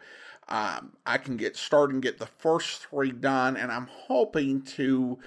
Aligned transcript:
um, 0.50 0.94
I 1.06 1.18
can 1.18 1.38
get 1.38 1.56
started 1.56 1.94
and 1.94 2.04
get 2.04 2.20
the 2.20 2.26
first 2.26 2.88
three 2.88 3.12
done, 3.12 3.56
and 3.56 3.72
I'm 3.72 3.88
hoping 3.88 4.62
to 4.64 5.18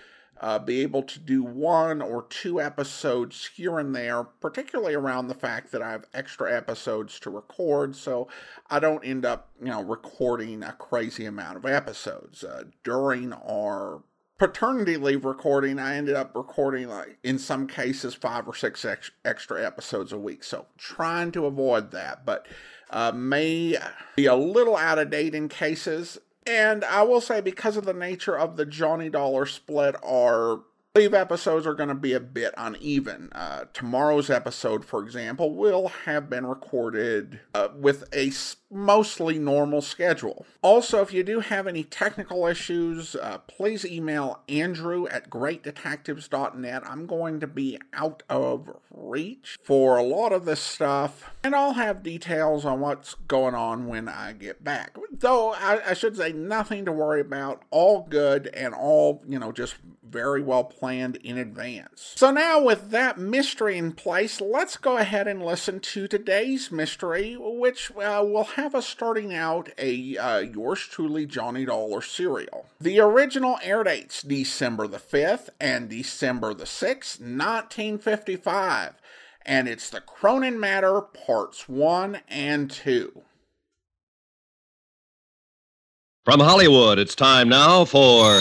uh, 0.40 0.58
be 0.58 0.80
able 0.80 1.02
to 1.02 1.18
do 1.18 1.42
one 1.42 2.00
or 2.00 2.24
two 2.30 2.60
episodes 2.60 3.50
here 3.54 3.78
and 3.78 3.94
there, 3.94 4.24
particularly 4.24 4.94
around 4.94 5.28
the 5.28 5.34
fact 5.34 5.70
that 5.70 5.82
I 5.82 5.90
have 5.90 6.06
extra 6.14 6.54
episodes 6.54 7.20
to 7.20 7.30
record, 7.30 7.94
so 7.94 8.26
I 8.70 8.80
don't 8.80 9.04
end 9.04 9.26
up, 9.26 9.50
you 9.60 9.68
know, 9.68 9.82
recording 9.82 10.62
a 10.62 10.72
crazy 10.72 11.26
amount 11.26 11.58
of 11.58 11.66
episodes. 11.66 12.42
Uh, 12.42 12.64
during 12.82 13.34
our 13.34 14.02
paternity 14.38 14.96
leave 14.96 15.26
recording, 15.26 15.78
I 15.78 15.96
ended 15.96 16.16
up 16.16 16.34
recording, 16.34 16.88
like, 16.88 17.18
in 17.22 17.38
some 17.38 17.66
cases, 17.66 18.14
five 18.14 18.48
or 18.48 18.54
six 18.54 18.86
ex- 18.86 19.10
extra 19.26 19.62
episodes 19.64 20.10
a 20.10 20.18
week, 20.18 20.42
so 20.42 20.64
trying 20.78 21.32
to 21.32 21.44
avoid 21.44 21.90
that, 21.90 22.24
but 22.24 22.46
uh, 22.88 23.12
may 23.14 23.76
be 24.16 24.24
a 24.24 24.34
little 24.34 24.76
out 24.76 24.98
of 24.98 25.10
date 25.10 25.34
in 25.34 25.50
cases 25.50 26.18
and 26.46 26.84
I 26.84 27.02
will 27.02 27.20
say, 27.20 27.40
because 27.40 27.76
of 27.76 27.84
the 27.84 27.92
nature 27.92 28.36
of 28.36 28.56
the 28.56 28.66
Johnny 28.66 29.10
Dollar 29.10 29.46
split, 29.46 29.96
our 30.04 30.60
leave 30.96 31.14
episodes 31.14 31.68
are 31.68 31.74
going 31.74 31.88
to 31.88 31.94
be 31.94 32.12
a 32.14 32.20
bit 32.20 32.52
uneven. 32.56 33.28
Uh, 33.32 33.64
tomorrow's 33.72 34.28
episode, 34.28 34.84
for 34.84 35.00
example, 35.02 35.54
will 35.54 35.88
have 36.04 36.28
been 36.28 36.44
recorded 36.44 37.38
uh, 37.54 37.68
with 37.76 38.12
a 38.12 38.32
mostly 38.72 39.38
normal 39.38 39.82
schedule. 39.82 40.44
Also, 40.62 41.00
if 41.00 41.12
you 41.12 41.22
do 41.22 41.40
have 41.40 41.68
any 41.68 41.84
technical 41.84 42.44
issues, 42.46 43.14
uh, 43.14 43.38
please 43.46 43.84
email 43.84 44.40
Andrew 44.48 45.06
at 45.08 45.30
greatdetectives.net. 45.30 46.82
I'm 46.84 47.06
going 47.06 47.38
to 47.38 47.46
be 47.46 47.78
out 47.92 48.24
of 48.28 48.68
reach 48.90 49.58
for 49.62 49.96
a 49.96 50.02
lot 50.02 50.32
of 50.32 50.44
this 50.44 50.60
stuff, 50.60 51.30
and 51.44 51.54
I'll 51.54 51.74
have 51.74 52.02
details 52.02 52.64
on 52.64 52.80
what's 52.80 53.14
going 53.14 53.54
on 53.54 53.86
when 53.86 54.08
I 54.08 54.32
get 54.32 54.64
back. 54.64 54.96
Though 55.12 55.52
I, 55.52 55.90
I 55.90 55.94
should 55.94 56.16
say, 56.16 56.32
nothing 56.32 56.84
to 56.86 56.92
worry 56.92 57.20
about, 57.20 57.62
all 57.70 58.06
good, 58.08 58.48
and 58.48 58.74
all, 58.74 59.22
you 59.28 59.38
know, 59.38 59.52
just 59.52 59.76
very 60.10 60.42
well 60.42 60.64
planned 60.64 61.16
in 61.16 61.38
advance. 61.38 62.12
So, 62.16 62.30
now 62.30 62.62
with 62.62 62.90
that 62.90 63.18
mystery 63.18 63.78
in 63.78 63.92
place, 63.92 64.40
let's 64.40 64.76
go 64.76 64.96
ahead 64.96 65.28
and 65.28 65.44
listen 65.44 65.80
to 65.80 66.08
today's 66.08 66.70
mystery, 66.70 67.36
which 67.38 67.90
uh, 67.92 68.24
will 68.24 68.44
have 68.44 68.74
us 68.74 68.86
starting 68.86 69.34
out 69.34 69.70
a 69.78 70.16
uh, 70.16 70.38
yours 70.38 70.80
truly 70.80 71.26
Johnny 71.26 71.64
Dollar 71.64 72.02
serial. 72.02 72.66
The 72.80 73.00
original 73.00 73.58
air 73.62 73.84
dates 73.84 74.22
December 74.22 74.86
the 74.86 74.98
5th 74.98 75.50
and 75.60 75.88
December 75.88 76.54
the 76.54 76.64
6th, 76.64 77.20
1955, 77.20 78.94
and 79.46 79.68
it's 79.68 79.90
the 79.90 80.00
Cronin 80.00 80.58
Matter 80.58 81.00
Parts 81.00 81.68
1 81.68 82.20
and 82.28 82.70
2. 82.70 83.22
From 86.24 86.40
Hollywood, 86.40 86.98
it's 86.98 87.14
time 87.14 87.48
now 87.48 87.84
for. 87.84 88.40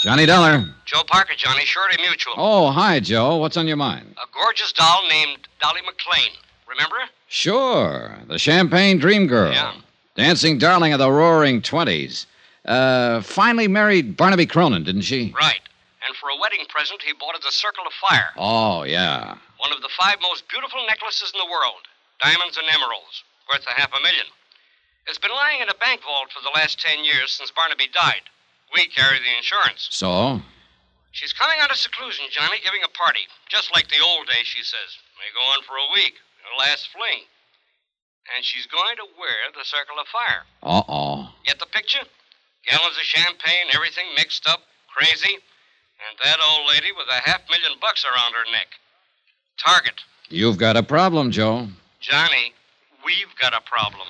Johnny 0.00 0.26
Dollar. 0.26 0.64
Joe 0.84 1.02
Parker, 1.06 1.34
Johnny, 1.36 1.64
Surety 1.64 2.00
Mutual. 2.00 2.34
Oh, 2.36 2.70
hi, 2.70 3.00
Joe. 3.00 3.36
What's 3.36 3.56
on 3.56 3.66
your 3.66 3.76
mind? 3.76 4.14
A 4.16 4.26
gorgeous 4.32 4.72
doll 4.72 5.02
named 5.08 5.48
Dolly 5.60 5.80
McLean. 5.82 6.30
Remember? 6.68 6.96
Sure. 7.26 8.16
The 8.28 8.38
Champagne 8.38 8.98
Dream 8.98 9.26
Girl. 9.26 9.52
Yeah. 9.52 9.74
Dancing 10.14 10.58
darling 10.58 10.92
of 10.92 11.00
the 11.00 11.10
roaring 11.10 11.62
20s. 11.62 12.26
Uh, 12.64 13.22
finally 13.22 13.66
married 13.66 14.16
Barnaby 14.16 14.46
Cronin, 14.46 14.84
didn't 14.84 15.02
she? 15.02 15.34
Right. 15.34 15.60
And 16.06 16.14
for 16.16 16.28
a 16.30 16.40
wedding 16.40 16.64
present, 16.68 17.02
he 17.02 17.12
bought 17.14 17.34
her 17.34 17.40
the 17.42 17.50
Circle 17.50 17.84
of 17.86 17.92
Fire. 17.94 18.30
Oh, 18.36 18.84
yeah. 18.84 19.34
One 19.58 19.72
of 19.72 19.82
the 19.82 19.90
five 19.98 20.16
most 20.22 20.48
beautiful 20.48 20.78
necklaces 20.86 21.32
in 21.34 21.38
the 21.40 21.50
world. 21.50 21.82
Diamonds 22.22 22.56
and 22.56 22.66
emeralds. 22.70 23.24
Worth 23.50 23.66
a 23.66 23.74
half 23.74 23.90
a 23.90 24.00
million. 24.00 24.26
It's 25.08 25.18
been 25.18 25.32
lying 25.32 25.60
in 25.60 25.68
a 25.68 25.74
bank 25.74 26.02
vault 26.02 26.30
for 26.30 26.42
the 26.42 26.54
last 26.54 26.78
ten 26.80 27.04
years 27.04 27.32
since 27.32 27.50
Barnaby 27.50 27.88
died. 27.92 28.22
We 28.74 28.86
carry 28.88 29.18
the 29.18 29.36
insurance. 29.36 29.88
So? 29.90 30.40
She's 31.12 31.32
coming 31.32 31.56
out 31.60 31.70
of 31.70 31.76
seclusion, 31.76 32.26
Johnny, 32.30 32.58
giving 32.62 32.82
a 32.84 32.88
party. 32.92 33.26
Just 33.48 33.74
like 33.74 33.88
the 33.88 33.98
old 34.04 34.28
days, 34.28 34.46
she 34.46 34.62
says. 34.62 34.90
May 35.18 35.32
go 35.34 35.40
on 35.52 35.62
for 35.64 35.74
a 35.74 35.88
week. 35.94 36.14
Her 36.44 36.56
last 36.58 36.88
fling. 36.92 37.24
And 38.36 38.44
she's 38.44 38.66
going 38.66 38.96
to 38.96 39.06
wear 39.18 39.50
the 39.56 39.64
Circle 39.64 39.96
of 39.98 40.06
Fire. 40.08 40.44
Uh 40.62 40.82
oh. 40.86 41.32
Get 41.44 41.58
the 41.58 41.66
picture? 41.66 42.04
Gallons 42.68 42.96
of 42.96 43.02
champagne, 43.02 43.66
everything 43.72 44.04
mixed 44.16 44.46
up, 44.46 44.60
crazy. 44.94 45.34
And 45.34 46.18
that 46.22 46.38
old 46.38 46.68
lady 46.68 46.92
with 46.92 47.08
a 47.10 47.20
half 47.28 47.40
million 47.50 47.72
bucks 47.80 48.04
around 48.04 48.34
her 48.34 48.44
neck. 48.52 48.68
Target. 49.58 49.94
You've 50.28 50.58
got 50.58 50.76
a 50.76 50.82
problem, 50.82 51.30
Joe. 51.30 51.68
Johnny, 52.00 52.52
we've 53.04 53.34
got 53.40 53.54
a 53.54 53.60
problem. 53.62 54.06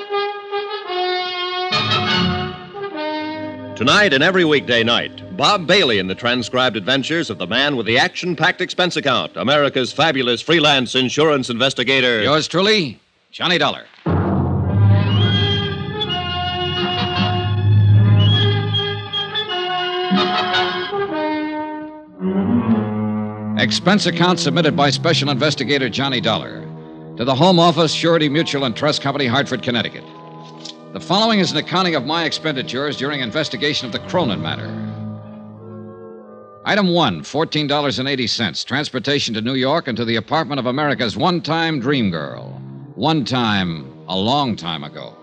Tonight 3.84 4.14
and 4.14 4.24
every 4.24 4.46
weekday 4.46 4.82
night, 4.82 5.36
Bob 5.36 5.66
Bailey 5.66 5.98
in 5.98 6.06
the 6.06 6.14
transcribed 6.14 6.74
adventures 6.74 7.28
of 7.28 7.36
the 7.36 7.46
man 7.46 7.76
with 7.76 7.84
the 7.84 7.98
action 7.98 8.34
packed 8.34 8.62
expense 8.62 8.96
account, 8.96 9.36
America's 9.36 9.92
fabulous 9.92 10.40
freelance 10.40 10.94
insurance 10.94 11.50
investigator. 11.50 12.22
Yours 12.22 12.48
truly, 12.48 12.98
Johnny 13.30 13.58
Dollar. 13.58 13.84
Expense 23.62 24.06
account 24.06 24.40
submitted 24.40 24.74
by 24.74 24.88
Special 24.88 25.28
Investigator 25.28 25.90
Johnny 25.90 26.22
Dollar. 26.22 26.62
To 27.18 27.24
the 27.26 27.34
Home 27.34 27.58
Office, 27.58 27.92
Surety 27.92 28.30
Mutual 28.30 28.64
and 28.64 28.74
Trust 28.74 29.02
Company, 29.02 29.26
Hartford, 29.26 29.62
Connecticut. 29.62 30.04
The 30.94 31.00
following 31.00 31.40
is 31.40 31.50
an 31.50 31.56
accounting 31.56 31.96
of 31.96 32.06
my 32.06 32.24
expenditures 32.24 32.96
during 32.96 33.18
investigation 33.18 33.84
of 33.86 33.92
the 33.92 33.98
Cronin 34.08 34.40
matter. 34.40 34.68
Item 36.64 36.94
one 36.94 37.22
$14.80. 37.22 38.64
Transportation 38.64 39.34
to 39.34 39.40
New 39.40 39.54
York 39.54 39.88
and 39.88 39.96
to 39.96 40.04
the 40.04 40.14
apartment 40.14 40.60
of 40.60 40.66
America's 40.66 41.16
one 41.16 41.40
time 41.40 41.80
dream 41.80 42.12
girl. 42.12 42.62
One 42.94 43.24
time, 43.24 43.92
a 44.06 44.16
long 44.16 44.54
time 44.54 44.84
ago. 44.84 45.16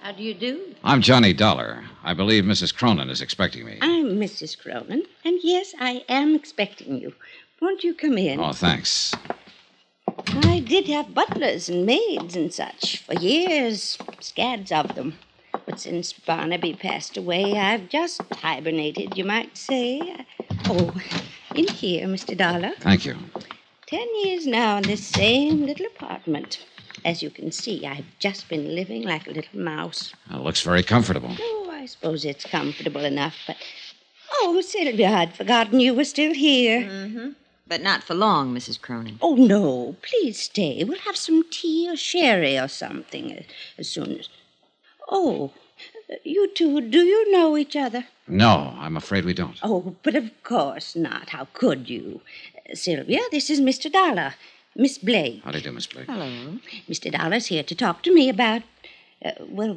How 0.00 0.12
do 0.12 0.22
you 0.22 0.32
do? 0.32 0.74
I'm 0.84 1.02
Johnny 1.02 1.34
Dollar. 1.34 1.84
I 2.02 2.14
believe 2.14 2.44
Mrs. 2.44 2.74
Cronin 2.74 3.10
is 3.10 3.20
expecting 3.20 3.66
me. 3.66 3.76
I'm 3.82 4.16
Mrs. 4.16 4.58
Cronin, 4.58 5.02
and 5.22 5.38
yes, 5.42 5.74
I 5.78 6.02
am 6.08 6.34
expecting 6.34 6.96
you. 6.96 7.12
Won't 7.60 7.84
you 7.84 7.92
come 7.92 8.16
in? 8.16 8.40
Oh, 8.40 8.52
thanks. 8.52 9.14
I 10.28 10.60
did 10.60 10.86
have 10.88 11.14
butlers 11.14 11.68
and 11.68 11.86
maids 11.86 12.36
and 12.36 12.52
such 12.52 13.02
for 13.02 13.14
years, 13.14 13.98
scads 14.20 14.72
of 14.72 14.94
them. 14.94 15.14
But 15.64 15.80
since 15.80 16.12
Barnaby 16.12 16.74
passed 16.74 17.16
away, 17.16 17.58
I've 17.58 17.88
just 17.88 18.20
hibernated, 18.32 19.16
you 19.16 19.24
might 19.24 19.56
say. 19.56 20.24
Oh, 20.66 20.92
in 21.54 21.68
here, 21.68 22.06
Mr. 22.06 22.36
Dollar. 22.36 22.72
Thank 22.80 23.04
you. 23.04 23.16
Ten 23.86 24.06
years 24.24 24.46
now 24.46 24.78
in 24.78 24.82
this 24.84 25.06
same 25.06 25.64
little 25.64 25.86
apartment. 25.86 26.64
As 27.04 27.22
you 27.22 27.30
can 27.30 27.52
see, 27.52 27.86
I've 27.86 28.06
just 28.18 28.48
been 28.48 28.74
living 28.74 29.02
like 29.02 29.26
a 29.26 29.30
little 29.30 29.58
mouse. 29.58 30.12
It 30.30 30.38
looks 30.40 30.62
very 30.62 30.82
comfortable. 30.82 31.34
Oh, 31.38 31.68
I 31.70 31.86
suppose 31.86 32.24
it's 32.24 32.44
comfortable 32.44 33.04
enough, 33.04 33.36
but. 33.46 33.56
Oh, 34.32 34.60
Sylvia, 34.60 35.08
I'd 35.10 35.34
forgotten 35.36 35.78
you 35.78 35.94
were 35.94 36.04
still 36.04 36.34
here. 36.34 36.82
Mm-hmm. 36.82 37.28
But 37.68 37.82
not 37.82 38.04
for 38.04 38.14
long, 38.14 38.54
Mrs. 38.54 38.80
Cronin. 38.80 39.18
Oh, 39.20 39.34
no. 39.34 39.96
Please 40.02 40.40
stay. 40.40 40.84
We'll 40.84 41.00
have 41.00 41.16
some 41.16 41.44
tea 41.50 41.88
or 41.90 41.96
sherry 41.96 42.56
or 42.58 42.68
something 42.68 43.32
as, 43.32 43.44
as 43.78 43.88
soon 43.88 44.18
as. 44.20 44.28
Oh, 45.08 45.52
you 46.24 46.48
two, 46.54 46.80
do 46.80 47.04
you 47.04 47.32
know 47.32 47.56
each 47.56 47.74
other? 47.74 48.06
No, 48.28 48.74
I'm 48.78 48.96
afraid 48.96 49.24
we 49.24 49.34
don't. 49.34 49.58
Oh, 49.62 49.96
but 50.02 50.14
of 50.14 50.30
course 50.42 50.94
not. 50.96 51.30
How 51.30 51.48
could 51.52 51.88
you? 51.88 52.20
Sylvia, 52.74 53.20
this 53.30 53.50
is 53.50 53.60
Mr. 53.60 53.90
Dollar. 53.90 54.34
Miss 54.74 54.98
Blake. 54.98 55.42
How 55.42 55.50
do 55.50 55.58
you 55.58 55.64
do, 55.64 55.72
Miss 55.72 55.86
Blake? 55.86 56.06
Hello. 56.06 56.58
Mr. 56.88 57.10
Dollar's 57.10 57.46
here 57.46 57.62
to 57.62 57.74
talk 57.74 58.02
to 58.02 58.14
me 58.14 58.28
about, 58.28 58.62
uh, 59.24 59.32
well, 59.40 59.76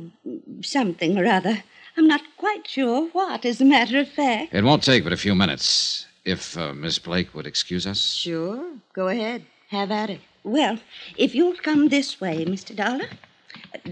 something 0.62 1.18
or 1.18 1.26
other. 1.26 1.64
I'm 1.98 2.08
not 2.08 2.22
quite 2.38 2.68
sure 2.68 3.08
what, 3.14 3.46
as 3.46 3.62
a 3.62 3.66
matter 3.66 4.00
of 4.00 4.10
fact. 4.10 4.54
It 4.54 4.64
won't 4.64 4.84
take 4.84 5.04
but 5.04 5.14
a 5.14 5.18
few 5.18 5.36
minutes. 5.36 6.06
If 6.30 6.56
uh, 6.56 6.76
Miss 6.76 7.00
Blake 7.00 7.34
would 7.34 7.48
excuse 7.48 7.88
us. 7.88 8.00
Sure. 8.00 8.64
Go 8.94 9.08
ahead. 9.08 9.48
Have 9.70 9.90
at 9.90 10.12
it. 10.12 10.22
Well, 10.44 10.78
if 11.18 11.34
you'll 11.34 11.56
come 11.56 11.90
this 11.90 12.22
way, 12.22 12.46
Mr. 12.46 12.76
Dollar. 12.76 13.10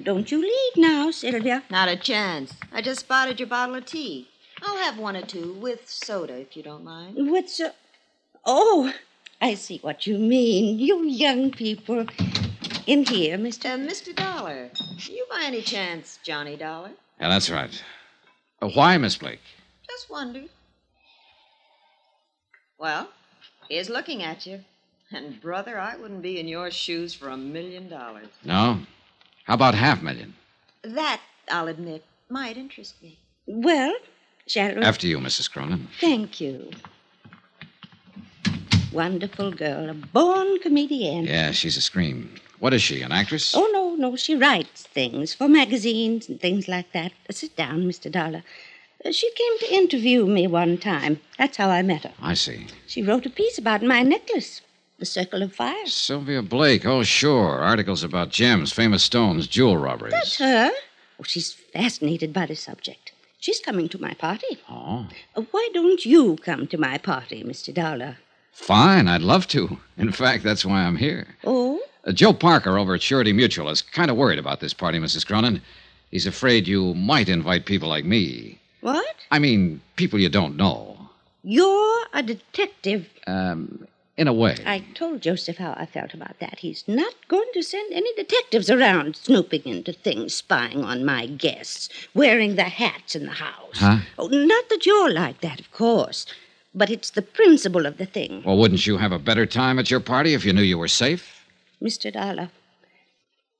Don't 0.03 0.31
you 0.31 0.39
leave 0.39 0.77
now, 0.77 1.09
Sylvia. 1.09 1.63
Not 1.71 1.89
a 1.89 1.95
chance. 1.95 2.53
I 2.71 2.83
just 2.83 2.99
spotted 2.99 3.39
your 3.39 3.49
bottle 3.49 3.73
of 3.73 3.87
tea. 3.87 4.27
I'll 4.61 4.77
have 4.77 4.99
one 4.99 5.15
or 5.15 5.23
two 5.23 5.53
with 5.53 5.89
soda, 5.89 6.35
if 6.37 6.55
you 6.55 6.61
don't 6.61 6.83
mind. 6.83 7.31
What's 7.31 7.57
so. 7.57 7.71
Oh, 8.45 8.93
I 9.41 9.55
see 9.55 9.79
what 9.79 10.05
you 10.05 10.19
mean. 10.19 10.77
You 10.77 11.05
young 11.05 11.49
people. 11.49 12.05
In 12.85 13.03
here, 13.03 13.39
Mr. 13.39 13.73
Uh, 13.73 13.77
Mr. 13.79 14.15
Dollar, 14.15 14.69
you 15.09 15.25
by 15.29 15.41
any 15.43 15.63
chance 15.63 16.19
Johnny 16.23 16.55
Dollar? 16.55 16.91
Yeah, 17.19 17.29
that's 17.29 17.49
right. 17.49 17.83
Uh, 18.61 18.69
why, 18.69 18.95
Miss 18.99 19.17
Blake? 19.17 19.41
Just 19.89 20.09
wondered. 20.11 20.49
Well, 22.77 23.09
he's 23.69 23.89
looking 23.89 24.23
at 24.23 24.45
you. 24.45 24.59
And, 25.11 25.39
brother, 25.41 25.79
I 25.79 25.95
wouldn't 25.95 26.21
be 26.21 26.39
in 26.39 26.47
your 26.47 26.69
shoes 26.69 27.13
for 27.13 27.29
a 27.29 27.37
million 27.37 27.87
dollars. 27.89 28.27
No? 28.43 28.79
How 29.45 29.53
about 29.53 29.73
half 29.73 30.01
million? 30.03 30.33
That, 30.83 31.21
I'll 31.49 31.69
admit, 31.69 32.03
might 32.29 32.57
interest 32.57 33.01
me. 33.01 33.17
Well, 33.47 33.95
shall 34.47 34.75
we? 34.75 34.81
After 34.81 35.07
you, 35.07 35.19
Mrs. 35.19 35.49
Cronin. 35.49 35.87
Thank 36.01 36.41
you. 36.41 36.69
Wonderful 38.91 39.51
girl, 39.51 39.89
a 39.89 39.93
born 39.93 40.59
comedian. 40.59 41.25
Yeah, 41.25 41.51
she's 41.51 41.77
a 41.77 41.81
scream. 41.81 42.35
What 42.59 42.73
is 42.73 42.81
she, 42.81 43.01
an 43.01 43.11
actress? 43.11 43.53
Oh, 43.55 43.69
no, 43.71 43.95
no. 43.95 44.15
She 44.15 44.35
writes 44.35 44.83
things 44.83 45.33
for 45.33 45.47
magazines 45.47 46.27
and 46.27 46.39
things 46.39 46.67
like 46.67 46.91
that. 46.93 47.11
Sit 47.31 47.55
down, 47.55 47.83
Mr. 47.83 48.11
Dollar. 48.11 48.43
She 49.11 49.31
came 49.31 49.59
to 49.59 49.73
interview 49.73 50.25
me 50.25 50.47
one 50.47 50.77
time. 50.77 51.19
That's 51.37 51.57
how 51.57 51.69
I 51.69 51.81
met 51.81 52.03
her. 52.03 52.13
I 52.21 52.33
see. 52.33 52.67
She 52.87 53.03
wrote 53.03 53.25
a 53.25 53.29
piece 53.29 53.57
about 53.57 53.83
my 53.83 54.01
necklace, 54.03 54.61
the 54.99 55.05
Circle 55.05 55.41
of 55.43 55.53
Fire. 55.55 55.85
Sylvia 55.85 56.41
Blake. 56.41 56.85
Oh, 56.85 57.03
sure. 57.03 57.59
Articles 57.59 58.03
about 58.03 58.29
gems, 58.31 58.73
famous 58.73 59.03
stones, 59.03 59.47
jewel 59.47 59.77
robberies. 59.77 60.13
That's 60.13 60.37
her. 60.39 60.71
Oh, 61.19 61.23
she's 61.23 61.53
fascinated 61.53 62.33
by 62.33 62.47
the 62.47 62.55
subject. 62.55 63.11
She's 63.39 63.59
coming 63.59 63.87
to 63.89 64.01
my 64.01 64.13
party. 64.13 64.57
Oh. 64.69 65.07
Uh, 65.35 65.43
Why 65.51 65.69
don't 65.73 66.03
you 66.05 66.35
come 66.37 66.67
to 66.67 66.77
my 66.77 66.97
party, 66.97 67.43
Mr. 67.43 67.73
Dollar? 67.73 68.17
Fine, 68.51 69.07
I'd 69.07 69.21
love 69.21 69.47
to. 69.49 69.79
In 69.97 70.11
fact, 70.11 70.43
that's 70.43 70.65
why 70.65 70.81
I'm 70.81 70.97
here. 70.97 71.35
Oh? 71.45 71.79
Uh, 72.03 72.11
Joe 72.11 72.33
Parker 72.33 72.77
over 72.77 72.95
at 72.95 73.01
Surety 73.03 73.31
Mutual 73.31 73.69
is 73.69 73.81
kind 73.83 74.09
of 74.09 74.17
worried 74.17 74.39
about 74.39 74.59
this 74.59 74.73
party, 74.73 74.99
Mrs. 74.99 75.25
Cronin. 75.25 75.61
He's 76.09 76.25
afraid 76.25 76.67
you 76.67 76.93
might 76.95 77.29
invite 77.29 77.65
people 77.65 77.87
like 77.89 78.05
me. 78.05 78.59
What? 78.87 79.15
I 79.31 79.39
mean, 79.39 79.81
people 79.97 80.17
you 80.17 80.29
don't 80.29 80.55
know. 80.55 81.09
You're 81.43 82.05
a 82.13 82.23
detective. 82.23 83.09
Um, 83.27 83.85
in 84.15 84.29
a 84.29 84.33
way. 84.33 84.55
I 84.65 84.79
told 84.95 85.21
Joseph 85.21 85.57
how 85.57 85.73
I 85.77 85.85
felt 85.85 86.13
about 86.13 86.39
that. 86.39 86.59
He's 86.59 86.85
not 86.87 87.13
going 87.27 87.49
to 87.53 87.61
send 87.61 87.91
any 87.91 88.11
detectives 88.15 88.69
around 88.69 89.17
snooping 89.17 89.63
into 89.65 89.91
things, 89.91 90.33
spying 90.33 90.85
on 90.85 91.03
my 91.03 91.27
guests, 91.27 91.89
wearing 92.13 92.55
the 92.55 92.63
hats 92.63 93.13
in 93.13 93.25
the 93.25 93.33
house. 93.33 93.75
Huh? 93.75 93.97
Oh, 94.17 94.27
not 94.27 94.69
that 94.69 94.85
you're 94.85 95.11
like 95.11 95.41
that, 95.41 95.59
of 95.59 95.69
course, 95.73 96.25
but 96.73 96.89
it's 96.89 97.09
the 97.09 97.21
principle 97.21 97.85
of 97.85 97.97
the 97.97 98.05
thing. 98.05 98.41
Well, 98.45 98.57
wouldn't 98.57 98.87
you 98.87 98.97
have 98.97 99.11
a 99.11 99.19
better 99.19 99.45
time 99.45 99.79
at 99.79 99.91
your 99.91 99.99
party 99.99 100.33
if 100.33 100.45
you 100.45 100.53
knew 100.53 100.63
you 100.63 100.77
were 100.77 100.87
safe? 100.87 101.45
Mr. 101.83 102.11
Dollar, 102.11 102.51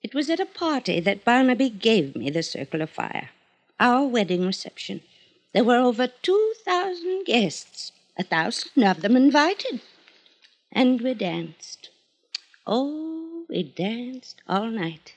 it 0.02 0.16
was 0.16 0.30
at 0.30 0.40
a 0.40 0.46
party 0.46 1.02
that 1.02 1.26
Barnaby 1.26 1.70
gave 1.70 2.16
me 2.16 2.30
the 2.30 2.44
Circle 2.44 2.82
of 2.82 2.90
Fire, 2.90 3.30
our 3.78 4.08
wedding 4.08 4.48
reception. 4.48 5.02
There 5.58 5.64
were 5.64 5.78
over 5.78 6.06
2,000 6.06 7.26
guests, 7.26 7.92
a 8.16 8.24
thousand 8.24 8.84
of 8.84 9.02
them 9.02 9.16
invited. 9.16 9.82
And 10.72 11.02
we 11.02 11.16
danced. 11.16 11.90
Oh, 12.68 13.44
we 13.50 13.64
danced 13.64 14.40
all 14.48 14.68
night. 14.68 15.16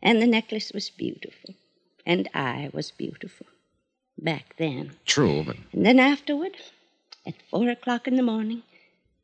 And 0.00 0.22
the 0.22 0.28
necklace 0.28 0.70
was 0.72 0.90
beautiful. 0.90 1.56
And 2.06 2.28
I 2.32 2.70
was 2.72 2.92
beautiful. 2.92 3.48
Back 4.16 4.54
then. 4.58 4.92
True, 5.06 5.42
but 5.44 5.56
And 5.72 5.84
then 5.84 5.98
afterward, 5.98 6.56
at 7.26 7.42
four 7.50 7.68
o'clock 7.68 8.06
in 8.06 8.14
the 8.14 8.22
morning, 8.22 8.62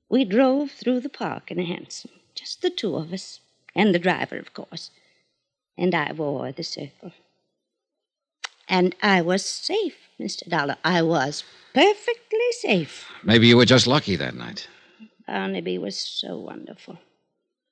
we 0.08 0.24
drove 0.24 0.72
through 0.72 0.98
the 0.98 1.08
park 1.08 1.52
in 1.52 1.60
a 1.60 1.64
hansom. 1.64 2.10
Just 2.34 2.62
the 2.62 2.70
two 2.70 2.96
of 2.96 3.12
us. 3.12 3.38
And 3.76 3.94
the 3.94 4.00
driver, 4.00 4.36
of 4.36 4.52
course. 4.52 4.90
And 5.78 5.94
I 5.94 6.10
wore 6.10 6.50
the 6.50 6.64
circle. 6.64 7.12
And 8.68 8.94
I 9.02 9.22
was 9.22 9.44
safe, 9.44 9.96
Mr. 10.20 10.48
Dollar. 10.48 10.76
I 10.84 11.02
was 11.02 11.44
perfectly 11.74 12.52
safe. 12.60 13.06
maybe 13.22 13.46
you 13.46 13.56
were 13.56 13.64
just 13.64 13.86
lucky 13.86 14.16
that 14.16 14.34
night. 14.34 14.68
Barnaby 15.26 15.78
was 15.78 15.98
so 15.98 16.38
wonderful. 16.38 16.98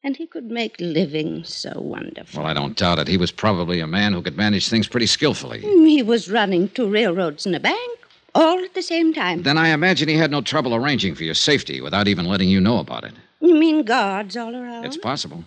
And 0.02 0.16
he 0.16 0.26
could 0.26 0.50
make 0.50 0.76
living 0.78 1.44
so 1.44 1.80
wonderful. 1.80 2.42
Well, 2.42 2.50
I 2.50 2.54
don't 2.54 2.76
doubt 2.76 2.98
it. 2.98 3.08
He 3.08 3.16
was 3.16 3.32
probably 3.32 3.80
a 3.80 3.86
man 3.86 4.12
who 4.12 4.20
could 4.20 4.36
manage 4.36 4.68
things 4.68 4.86
pretty 4.86 5.06
skillfully. 5.06 5.62
Mm, 5.62 5.88
he 5.88 6.02
was 6.02 6.30
running 6.30 6.68
two 6.68 6.90
railroads 6.90 7.46
and 7.46 7.56
a 7.56 7.60
bank 7.60 7.98
all 8.34 8.58
at 8.62 8.74
the 8.74 8.82
same 8.82 9.14
time. 9.14 9.42
Then 9.42 9.56
I 9.56 9.68
imagine 9.68 10.08
he 10.08 10.16
had 10.16 10.30
no 10.30 10.42
trouble 10.42 10.74
arranging 10.74 11.14
for 11.14 11.24
your 11.24 11.34
safety 11.34 11.80
without 11.80 12.08
even 12.08 12.26
letting 12.26 12.50
you 12.50 12.60
know 12.60 12.80
about 12.80 13.04
it. 13.04 13.14
You 13.40 13.54
mean 13.54 13.84
guards 13.84 14.36
all 14.36 14.54
around? 14.54 14.84
It's 14.84 14.96
possible. 14.96 15.44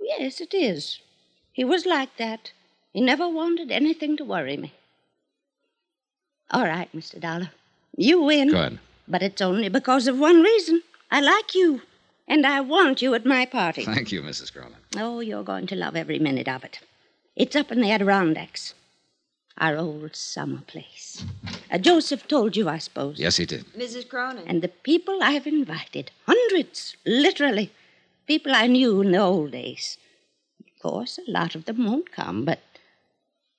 Yes, 0.00 0.40
it 0.40 0.54
is. 0.54 1.00
He 1.52 1.64
was 1.64 1.86
like 1.86 2.16
that. 2.18 2.52
He 2.92 3.00
never 3.00 3.28
wanted 3.28 3.70
anything 3.70 4.16
to 4.16 4.24
worry 4.24 4.56
me. 4.56 4.72
All 6.50 6.64
right, 6.64 6.88
Mr. 6.94 7.20
Dollar. 7.20 7.50
You 7.96 8.20
win. 8.22 8.48
Good. 8.48 8.78
But 9.06 9.22
it's 9.22 9.40
only 9.40 9.68
because 9.68 10.08
of 10.08 10.18
one 10.18 10.42
reason. 10.42 10.82
I 11.10 11.20
like 11.20 11.54
you. 11.54 11.82
And 12.26 12.46
I 12.46 12.60
want 12.60 13.02
you 13.02 13.14
at 13.14 13.26
my 13.26 13.44
party. 13.46 13.84
Thank 13.84 14.12
you, 14.12 14.22
Mrs. 14.22 14.52
Cronin. 14.52 14.76
Oh, 14.96 15.20
you're 15.20 15.42
going 15.42 15.66
to 15.68 15.76
love 15.76 15.96
every 15.96 16.18
minute 16.18 16.48
of 16.48 16.64
it. 16.64 16.80
It's 17.34 17.56
up 17.56 17.72
in 17.72 17.80
the 17.80 17.90
Adirondacks. 17.90 18.74
Our 19.58 19.76
old 19.76 20.14
summer 20.16 20.62
place. 20.66 21.24
Uh, 21.70 21.78
Joseph 21.78 22.26
told 22.28 22.56
you, 22.56 22.68
I 22.68 22.78
suppose. 22.78 23.18
Yes, 23.18 23.36
he 23.36 23.46
did. 23.46 23.66
Mrs. 23.74 24.08
Cronin. 24.08 24.44
And 24.46 24.62
the 24.62 24.68
people 24.68 25.18
I've 25.22 25.46
invited, 25.46 26.12
hundreds, 26.26 26.96
literally, 27.04 27.72
people 28.26 28.54
I 28.54 28.68
knew 28.68 29.00
in 29.00 29.12
the 29.12 29.18
old 29.18 29.50
days. 29.50 29.98
Of 30.60 30.80
course, 30.80 31.18
a 31.18 31.30
lot 31.30 31.54
of 31.54 31.64
them 31.66 31.84
won't 31.84 32.12
come, 32.12 32.44
but 32.44 32.60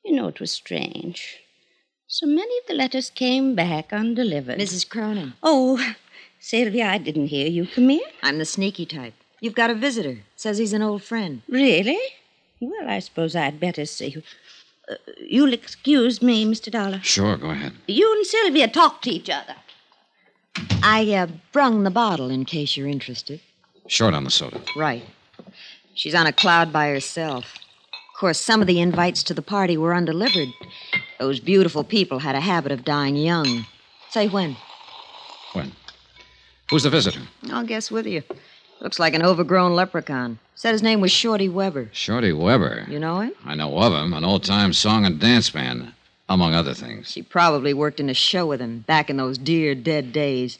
you 0.03 0.15
know, 0.15 0.27
it 0.27 0.39
was 0.39 0.51
strange. 0.51 1.37
So 2.07 2.25
many 2.25 2.57
of 2.59 2.67
the 2.67 2.73
letters 2.73 3.09
came 3.09 3.55
back 3.55 3.93
undelivered. 3.93 4.59
Mrs. 4.59 4.87
Cronin. 4.87 5.33
Oh, 5.41 5.79
Sylvia, 6.39 6.87
I 6.87 6.97
didn't 6.97 7.27
hear 7.27 7.47
you. 7.47 7.67
Come 7.67 7.89
in. 7.89 8.01
I'm 8.21 8.37
the 8.37 8.45
sneaky 8.45 8.85
type. 8.85 9.13
You've 9.39 9.55
got 9.55 9.69
a 9.69 9.75
visitor. 9.75 10.19
Says 10.35 10.57
he's 10.57 10.73
an 10.73 10.81
old 10.81 11.03
friend. 11.03 11.41
Really? 11.47 11.99
Well, 12.59 12.87
I 12.87 12.99
suppose 12.99 13.35
I'd 13.35 13.59
better 13.59 13.85
see. 13.85 14.21
Uh, 14.89 14.95
you'll 15.19 15.53
excuse 15.53 16.21
me, 16.21 16.45
Mr. 16.45 16.71
Dollar. 16.71 16.99
Sure, 17.01 17.37
go 17.37 17.51
ahead. 17.51 17.73
You 17.87 18.11
and 18.13 18.25
Sylvia 18.25 18.67
talk 18.67 19.01
to 19.03 19.09
each 19.09 19.29
other. 19.29 19.55
I 20.83 21.13
uh, 21.13 21.27
brung 21.51 21.83
the 21.83 21.91
bottle 21.91 22.29
in 22.29 22.45
case 22.45 22.75
you're 22.75 22.87
interested. 22.87 23.39
Short 23.87 24.13
on 24.13 24.23
the 24.23 24.31
soda. 24.31 24.61
Right. 24.75 25.03
She's 25.93 26.15
on 26.15 26.27
a 26.27 26.33
cloud 26.33 26.71
by 26.73 26.89
herself. 26.89 27.55
Of 28.21 28.23
course, 28.23 28.39
some 28.39 28.61
of 28.61 28.67
the 28.67 28.79
invites 28.79 29.23
to 29.23 29.33
the 29.33 29.41
party 29.41 29.77
were 29.77 29.95
undelivered. 29.95 30.49
Those 31.17 31.39
beautiful 31.39 31.83
people 31.83 32.19
had 32.19 32.35
a 32.35 32.39
habit 32.39 32.71
of 32.71 32.85
dying 32.85 33.15
young. 33.15 33.65
Say 34.11 34.27
when. 34.27 34.57
When? 35.53 35.71
Who's 36.69 36.83
the 36.83 36.91
visitor? 36.91 37.21
I'll 37.49 37.65
guess 37.65 37.89
with 37.89 38.05
you. 38.05 38.21
Looks 38.79 38.99
like 38.99 39.15
an 39.15 39.23
overgrown 39.23 39.75
leprechaun. 39.75 40.37
Said 40.53 40.73
his 40.73 40.83
name 40.83 41.01
was 41.01 41.11
Shorty 41.11 41.49
Weber. 41.49 41.89
Shorty 41.93 42.31
Weber. 42.31 42.85
You 42.87 42.99
know 42.99 43.21
him? 43.21 43.31
I 43.43 43.55
know 43.55 43.75
of 43.79 43.91
him, 43.91 44.13
an 44.13 44.23
old 44.23 44.43
time 44.43 44.71
song 44.71 45.03
and 45.03 45.19
dance 45.19 45.51
man, 45.55 45.95
among 46.29 46.53
other 46.53 46.75
things. 46.75 47.09
She 47.09 47.23
probably 47.23 47.73
worked 47.73 47.99
in 47.99 48.07
a 48.07 48.13
show 48.13 48.45
with 48.45 48.59
him 48.59 48.81
back 48.81 49.09
in 49.09 49.17
those 49.17 49.39
dear 49.39 49.73
dead 49.73 50.13
days. 50.13 50.59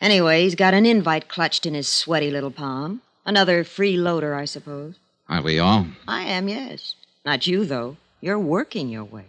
Anyway, 0.00 0.42
he's 0.42 0.56
got 0.56 0.74
an 0.74 0.84
invite 0.84 1.28
clutched 1.28 1.64
in 1.64 1.74
his 1.74 1.86
sweaty 1.86 2.32
little 2.32 2.50
palm. 2.50 3.02
Another 3.24 3.62
freeloader, 3.62 4.36
I 4.36 4.46
suppose. 4.46 4.96
Aren't 5.28 5.44
we 5.44 5.58
all? 5.58 5.86
I 6.06 6.22
am, 6.22 6.48
yes. 6.48 6.94
Not 7.24 7.46
you, 7.46 7.64
though. 7.64 7.96
You're 8.20 8.38
working 8.38 8.88
your 8.88 9.04
way. 9.04 9.26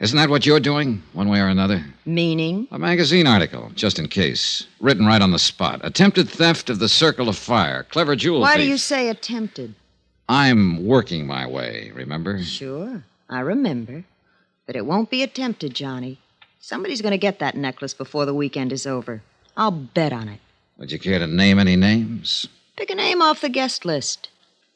Isn't 0.00 0.16
that 0.16 0.30
what 0.30 0.46
you're 0.46 0.60
doing, 0.60 1.02
one 1.12 1.28
way 1.28 1.40
or 1.40 1.46
another? 1.46 1.84
Meaning? 2.04 2.66
A 2.72 2.78
magazine 2.78 3.26
article, 3.26 3.70
just 3.74 3.98
in 3.98 4.08
case. 4.08 4.66
Written 4.80 5.06
right 5.06 5.22
on 5.22 5.30
the 5.30 5.38
spot. 5.38 5.80
Attempted 5.84 6.28
theft 6.28 6.70
of 6.70 6.78
the 6.80 6.88
Circle 6.88 7.28
of 7.28 7.36
Fire. 7.36 7.84
Clever 7.84 8.16
jewel 8.16 8.40
Why 8.40 8.56
do 8.56 8.64
you 8.64 8.78
say 8.78 9.08
attempted? 9.08 9.74
I'm 10.28 10.84
working 10.84 11.26
my 11.26 11.46
way, 11.46 11.92
remember? 11.94 12.42
Sure, 12.42 13.04
I 13.28 13.40
remember. 13.40 14.04
But 14.66 14.76
it 14.76 14.86
won't 14.86 15.10
be 15.10 15.22
attempted, 15.22 15.74
Johnny. 15.74 16.18
Somebody's 16.58 17.02
going 17.02 17.12
to 17.12 17.18
get 17.18 17.38
that 17.38 17.56
necklace 17.56 17.94
before 17.94 18.26
the 18.26 18.34
weekend 18.34 18.72
is 18.72 18.86
over. 18.86 19.22
I'll 19.56 19.70
bet 19.70 20.12
on 20.12 20.28
it. 20.28 20.40
Would 20.78 20.90
you 20.90 20.98
care 20.98 21.18
to 21.18 21.26
name 21.26 21.58
any 21.58 21.76
names? 21.76 22.48
Pick 22.76 22.90
a 22.90 22.94
name 22.94 23.20
off 23.20 23.40
the 23.40 23.48
guest 23.48 23.84
list. 23.84 24.30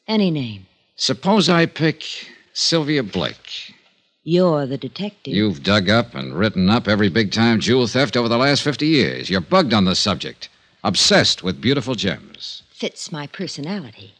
Any 0.08 0.30
name. 0.30 0.66
Suppose 0.96 1.48
I 1.48 1.66
pick 1.66 2.04
Sylvia 2.52 3.02
Blake. 3.02 3.74
You're 4.22 4.66
the 4.66 4.78
detective. 4.78 5.34
You've 5.34 5.62
dug 5.62 5.88
up 5.88 6.14
and 6.14 6.34
written 6.34 6.70
up 6.70 6.88
every 6.88 7.08
big 7.08 7.32
time 7.32 7.60
jewel 7.60 7.86
theft 7.86 8.16
over 8.16 8.28
the 8.28 8.38
last 8.38 8.62
50 8.62 8.86
years. 8.86 9.30
You're 9.30 9.40
bugged 9.40 9.72
on 9.74 9.84
the 9.84 9.94
subject, 9.94 10.48
obsessed 10.82 11.42
with 11.42 11.60
beautiful 11.60 11.94
gems. 11.94 12.62
Fits 12.70 13.10
my 13.12 13.26
personality. 13.26 14.14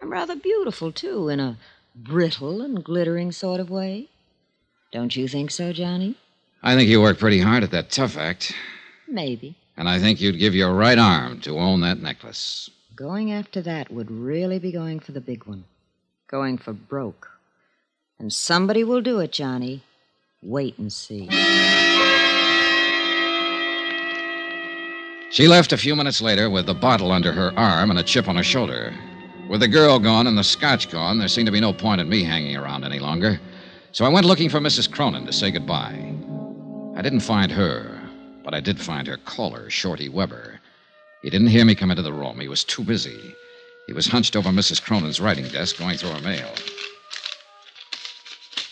I'm 0.00 0.10
rather 0.10 0.36
beautiful, 0.36 0.90
too, 0.92 1.28
in 1.28 1.40
a 1.40 1.56
brittle 1.94 2.60
and 2.62 2.82
glittering 2.82 3.32
sort 3.32 3.60
of 3.60 3.70
way. 3.70 4.08
Don't 4.92 5.14
you 5.14 5.28
think 5.28 5.50
so, 5.50 5.72
Johnny? 5.72 6.16
I 6.62 6.74
think 6.74 6.88
you 6.88 7.00
work 7.00 7.18
pretty 7.18 7.40
hard 7.40 7.62
at 7.62 7.70
that 7.72 7.90
tough 7.90 8.16
act, 8.16 8.52
Maybe. 9.08 9.56
and 9.76 9.88
I 9.88 9.98
think 9.98 10.20
you'd 10.20 10.38
give 10.38 10.54
your 10.54 10.72
right 10.72 10.98
arm 10.98 11.40
to 11.42 11.58
own 11.58 11.80
that 11.80 11.98
necklace. 12.00 12.70
Going 12.94 13.32
after 13.32 13.62
that 13.62 13.90
would 13.90 14.10
really 14.10 14.58
be 14.58 14.70
going 14.70 15.00
for 15.00 15.12
the 15.12 15.20
big 15.20 15.44
one. 15.44 15.64
Going 16.26 16.58
for 16.58 16.72
broke. 16.72 17.30
And 18.18 18.32
somebody 18.32 18.84
will 18.84 19.00
do 19.00 19.18
it, 19.20 19.32
Johnny. 19.32 19.82
Wait 20.42 20.76
and 20.78 20.92
see. 20.92 21.28
She 25.30 25.48
left 25.48 25.72
a 25.72 25.78
few 25.78 25.96
minutes 25.96 26.20
later 26.20 26.50
with 26.50 26.66
the 26.66 26.74
bottle 26.74 27.10
under 27.10 27.32
her 27.32 27.52
arm 27.56 27.88
and 27.90 27.98
a 27.98 28.02
chip 28.02 28.28
on 28.28 28.36
her 28.36 28.42
shoulder. 28.42 28.92
With 29.48 29.60
the 29.60 29.68
girl 29.68 29.98
gone 29.98 30.26
and 30.26 30.36
the 30.36 30.44
scotch 30.44 30.90
gone, 30.90 31.18
there 31.18 31.28
seemed 31.28 31.46
to 31.46 31.52
be 31.52 31.60
no 31.60 31.72
point 31.72 32.00
in 32.00 32.08
me 32.08 32.22
hanging 32.22 32.56
around 32.56 32.84
any 32.84 32.98
longer. 32.98 33.40
So 33.92 34.04
I 34.04 34.08
went 34.10 34.26
looking 34.26 34.50
for 34.50 34.60
Mrs. 34.60 34.90
Cronin 34.90 35.24
to 35.24 35.32
say 35.32 35.50
goodbye. 35.50 36.14
I 36.94 37.00
didn't 37.00 37.20
find 37.20 37.50
her, 37.52 38.00
but 38.44 38.52
I 38.52 38.60
did 38.60 38.78
find 38.78 39.06
her 39.06 39.16
caller, 39.18 39.70
Shorty 39.70 40.10
Weber. 40.10 40.60
He 41.22 41.30
didn't 41.30 41.48
hear 41.48 41.64
me 41.64 41.74
come 41.74 41.90
into 41.90 42.02
the 42.02 42.12
room. 42.12 42.40
He 42.40 42.48
was 42.48 42.64
too 42.64 42.82
busy. 42.82 43.34
He 43.86 43.92
was 43.92 44.06
hunched 44.06 44.36
over 44.36 44.50
Mrs. 44.50 44.82
Cronin's 44.82 45.20
writing 45.20 45.46
desk, 45.48 45.78
going 45.78 45.96
through 45.96 46.10
her 46.10 46.20
mail. 46.20 46.50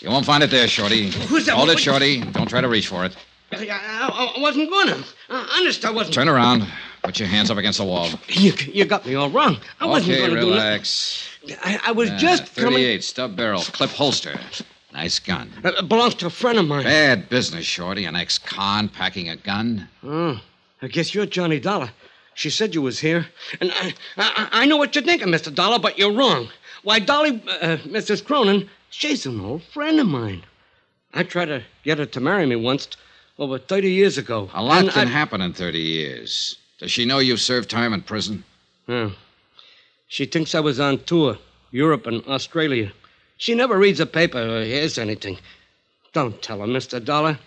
You 0.00 0.08
won't 0.10 0.24
find 0.24 0.42
it 0.42 0.50
there, 0.50 0.66
Shorty. 0.66 1.10
Who's 1.10 1.46
that? 1.46 1.54
Hold 1.56 1.70
it, 1.70 1.78
Shorty. 1.78 2.20
Don't 2.20 2.48
try 2.48 2.60
to 2.60 2.68
reach 2.68 2.86
for 2.88 3.04
it. 3.04 3.16
I, 3.52 3.68
I, 3.68 4.34
I 4.36 4.40
wasn't 4.40 4.70
gonna. 4.70 5.04
Uh, 5.28 5.46
honest, 5.58 5.84
I 5.84 5.90
wasn't. 5.90 6.14
Turn 6.14 6.28
around. 6.28 6.66
Put 7.02 7.18
your 7.18 7.28
hands 7.28 7.50
up 7.50 7.58
against 7.58 7.78
the 7.78 7.84
wall. 7.84 8.08
You, 8.28 8.52
you 8.72 8.84
got 8.84 9.04
me 9.06 9.14
all 9.14 9.28
wrong. 9.30 9.56
I 9.80 9.86
wasn't 9.86 10.18
gonna 10.18 10.34
relax. 10.34 11.28
do 11.44 11.54
nothing. 11.54 11.64
I, 11.82 11.88
I 11.88 11.92
was 11.92 12.10
Ah, 12.10 12.16
just 12.16 12.54
coming. 12.54 12.74
38, 12.74 13.04
stub 13.04 13.36
barrel, 13.36 13.62
clip 13.62 13.90
holster. 13.90 14.38
Nice 14.92 15.18
gun. 15.18 15.50
Uh, 15.64 15.72
it 15.78 15.88
belongs 15.88 16.14
to 16.16 16.26
a 16.26 16.30
friend 16.30 16.58
of 16.58 16.66
mine. 16.66 16.84
Bad 16.84 17.28
business, 17.28 17.64
Shorty. 17.64 18.04
An 18.06 18.16
ex-con 18.16 18.88
packing 18.88 19.28
a 19.28 19.36
gun. 19.36 19.88
Oh, 20.04 20.40
I 20.82 20.88
guess 20.88 21.14
you're 21.14 21.26
Johnny 21.26 21.58
Dollar. 21.60 21.90
She 22.40 22.48
said 22.48 22.74
you 22.74 22.80
was 22.80 23.00
here, 23.00 23.26
and 23.60 23.70
I, 23.70 23.92
I, 24.16 24.48
I 24.62 24.64
know 24.64 24.78
what 24.78 24.94
you're 24.94 25.04
thinking, 25.04 25.28
Mister 25.30 25.50
Dollar, 25.50 25.78
but 25.78 25.98
you're 25.98 26.10
wrong. 26.14 26.48
Why, 26.82 26.98
Dolly, 26.98 27.32
uh, 27.60 27.76
Mrs. 27.84 28.24
Cronin, 28.24 28.66
she's 28.88 29.26
an 29.26 29.38
old 29.42 29.62
friend 29.62 30.00
of 30.00 30.06
mine. 30.06 30.42
I 31.12 31.22
tried 31.24 31.46
to 31.52 31.62
get 31.84 31.98
her 31.98 32.06
to 32.06 32.18
marry 32.20 32.46
me 32.46 32.56
once, 32.56 32.88
over 33.38 33.58
30 33.58 33.90
years 33.90 34.16
ago. 34.16 34.48
A 34.54 34.62
lot 34.62 34.80
and 34.84 34.90
can 34.90 35.08
I- 35.08 35.10
happen 35.10 35.42
in 35.42 35.52
30 35.52 35.78
years. 35.80 36.56
Does 36.78 36.90
she 36.90 37.04
know 37.04 37.18
you've 37.18 37.42
served 37.42 37.68
time 37.68 37.92
in 37.92 38.00
prison? 38.00 38.42
Yeah. 38.86 39.10
She 40.08 40.24
thinks 40.24 40.54
I 40.54 40.60
was 40.60 40.80
on 40.80 41.04
tour, 41.04 41.36
Europe 41.72 42.06
and 42.06 42.24
Australia. 42.26 42.90
She 43.36 43.54
never 43.54 43.76
reads 43.76 44.00
a 44.00 44.06
paper 44.06 44.40
or 44.40 44.64
hears 44.64 44.96
anything. 44.96 45.36
Don't 46.14 46.40
tell 46.40 46.60
her, 46.60 46.66
Mr. 46.66 47.04
Dollar. 47.04 47.38